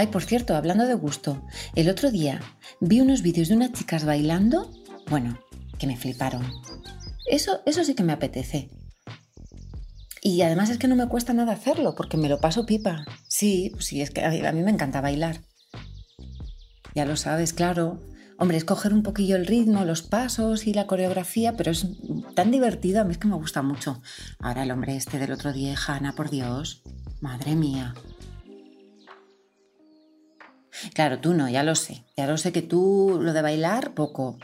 Ay, 0.00 0.06
por 0.06 0.22
cierto, 0.22 0.56
hablando 0.56 0.86
de 0.86 0.94
gusto, 0.94 1.46
el 1.74 1.90
otro 1.90 2.10
día 2.10 2.40
vi 2.80 3.02
unos 3.02 3.20
vídeos 3.20 3.48
de 3.48 3.56
unas 3.56 3.72
chicas 3.72 4.06
bailando, 4.06 4.72
bueno, 5.10 5.38
que 5.78 5.86
me 5.86 5.98
fliparon. 5.98 6.42
Eso, 7.26 7.60
eso 7.66 7.84
sí 7.84 7.94
que 7.94 8.02
me 8.02 8.14
apetece. 8.14 8.70
Y 10.22 10.40
además 10.40 10.70
es 10.70 10.78
que 10.78 10.88
no 10.88 10.96
me 10.96 11.06
cuesta 11.06 11.34
nada 11.34 11.52
hacerlo, 11.52 11.94
porque 11.94 12.16
me 12.16 12.30
lo 12.30 12.40
paso 12.40 12.64
pipa. 12.64 13.04
Sí, 13.28 13.72
pues 13.74 13.84
sí, 13.84 14.00
es 14.00 14.10
que 14.10 14.24
a 14.24 14.30
mí, 14.30 14.40
a 14.40 14.52
mí 14.52 14.62
me 14.62 14.70
encanta 14.70 15.02
bailar. 15.02 15.42
Ya 16.94 17.04
lo 17.04 17.16
sabes, 17.16 17.52
claro. 17.52 18.00
Hombre, 18.38 18.56
es 18.56 18.64
coger 18.64 18.94
un 18.94 19.02
poquillo 19.02 19.36
el 19.36 19.44
ritmo, 19.44 19.84
los 19.84 20.00
pasos 20.00 20.66
y 20.66 20.72
la 20.72 20.86
coreografía, 20.86 21.58
pero 21.58 21.72
es 21.72 21.86
tan 22.34 22.50
divertido, 22.50 23.02
a 23.02 23.04
mí 23.04 23.12
es 23.12 23.18
que 23.18 23.28
me 23.28 23.36
gusta 23.36 23.60
mucho. 23.60 24.00
Ahora 24.38 24.62
el 24.62 24.70
hombre 24.70 24.96
este 24.96 25.18
del 25.18 25.32
otro 25.32 25.52
día, 25.52 25.74
Hanna, 25.86 26.14
por 26.14 26.30
Dios, 26.30 26.84
madre 27.20 27.54
mía. 27.54 27.94
Claro, 30.94 31.18
tú 31.18 31.34
no, 31.34 31.48
ya 31.48 31.62
lo 31.62 31.74
sé. 31.74 32.04
Ya 32.16 32.26
lo 32.26 32.38
sé 32.38 32.52
que 32.52 32.62
tú 32.62 33.18
lo 33.20 33.32
de 33.32 33.42
bailar 33.42 33.92
poco. 33.94 34.38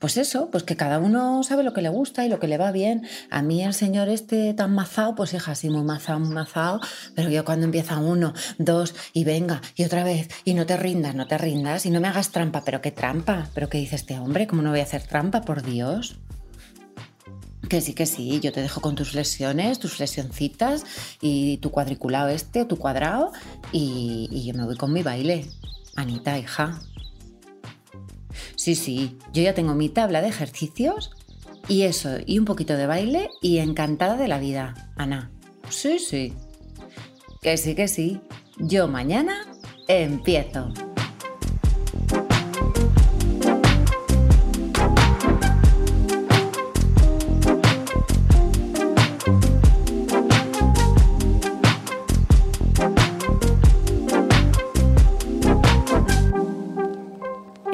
Pues 0.00 0.16
eso, 0.16 0.50
pues 0.50 0.62
que 0.62 0.76
cada 0.76 0.98
uno 0.98 1.42
sabe 1.42 1.62
lo 1.62 1.74
que 1.74 1.82
le 1.82 1.90
gusta 1.90 2.24
y 2.24 2.30
lo 2.30 2.40
que 2.40 2.48
le 2.48 2.56
va 2.56 2.72
bien. 2.72 3.06
A 3.28 3.42
mí 3.42 3.62
el 3.62 3.74
señor 3.74 4.08
este 4.08 4.54
tan 4.54 4.74
mazao, 4.74 5.14
pues 5.14 5.34
hija, 5.34 5.54
sí, 5.54 5.68
muy 5.68 5.82
mazao, 5.82 6.18
muy 6.18 6.34
mazao, 6.34 6.80
pero 7.14 7.28
yo 7.28 7.44
cuando 7.44 7.66
empieza 7.66 7.98
uno, 7.98 8.32
dos, 8.56 8.94
y 9.12 9.24
venga, 9.24 9.60
y 9.76 9.84
otra 9.84 10.02
vez, 10.02 10.28
y 10.46 10.54
no 10.54 10.64
te 10.64 10.78
rindas, 10.78 11.14
no 11.14 11.26
te 11.26 11.36
rindas, 11.36 11.84
y 11.84 11.90
no 11.90 12.00
me 12.00 12.08
hagas 12.08 12.30
trampa, 12.30 12.62
pero 12.64 12.80
qué 12.80 12.92
trampa, 12.92 13.48
pero 13.52 13.68
qué 13.68 13.76
dice 13.76 13.96
este 13.96 14.18
hombre, 14.18 14.46
¿cómo 14.46 14.62
no 14.62 14.70
voy 14.70 14.80
a 14.80 14.84
hacer 14.84 15.02
trampa, 15.02 15.42
por 15.42 15.62
Dios? 15.62 16.16
Que 17.70 17.80
sí, 17.80 17.94
que 17.94 18.04
sí, 18.04 18.40
yo 18.40 18.50
te 18.50 18.60
dejo 18.60 18.80
con 18.80 18.96
tus 18.96 19.12
flexiones, 19.12 19.78
tus 19.78 19.94
flexioncitas 19.94 20.84
y 21.20 21.58
tu 21.58 21.70
cuadriculado 21.70 22.28
este, 22.28 22.64
tu 22.64 22.76
cuadrado 22.76 23.30
y, 23.70 24.28
y 24.32 24.44
yo 24.44 24.54
me 24.54 24.64
voy 24.64 24.76
con 24.76 24.92
mi 24.92 25.04
baile. 25.04 25.46
Anita, 25.94 26.36
hija. 26.36 26.82
Sí, 28.56 28.74
sí, 28.74 29.16
yo 29.32 29.42
ya 29.42 29.54
tengo 29.54 29.74
mi 29.74 29.88
tabla 29.88 30.20
de 30.20 30.28
ejercicios 30.28 31.12
y 31.68 31.82
eso, 31.82 32.16
y 32.26 32.40
un 32.40 32.44
poquito 32.44 32.76
de 32.76 32.86
baile 32.88 33.30
y 33.40 33.58
encantada 33.58 34.16
de 34.16 34.26
la 34.26 34.40
vida, 34.40 34.90
Ana. 34.96 35.30
Sí, 35.68 36.00
sí. 36.00 36.32
Que 37.40 37.56
sí, 37.56 37.76
que 37.76 37.86
sí. 37.86 38.20
Yo 38.58 38.88
mañana 38.88 39.46
empiezo. 39.86 40.72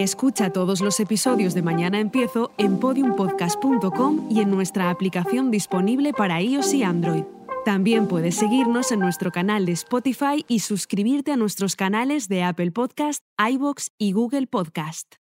Escucha 0.07 0.51
todos 0.51 0.83
los 0.83 1.01
episodios 1.01 1.53
de 1.53 1.63
Mañana 1.63 1.99
Empiezo 1.99 2.53
en 2.59 2.79
podiumpodcast.com 2.79 4.29
y 4.31 4.41
en 4.41 4.53
nuestra 4.53 4.89
aplicación 4.91 5.51
disponible 5.51 6.13
para 6.13 6.41
iOS 6.41 6.75
y 6.75 6.85
Android. 6.85 7.25
También 7.65 8.07
puedes 8.07 8.37
seguirnos 8.37 8.93
en 8.93 9.01
nuestro 9.01 9.33
canal 9.33 9.67
de 9.67 9.73
Spotify 9.73 10.45
y 10.47 10.61
suscribirte 10.61 11.33
a 11.33 11.37
nuestros 11.37 11.75
canales 11.75 12.29
de 12.29 12.45
Apple 12.45 12.71
Podcast, 12.71 13.25
iBox 13.37 13.91
y 13.99 14.13
Google 14.13 14.47
Podcast. 14.47 15.15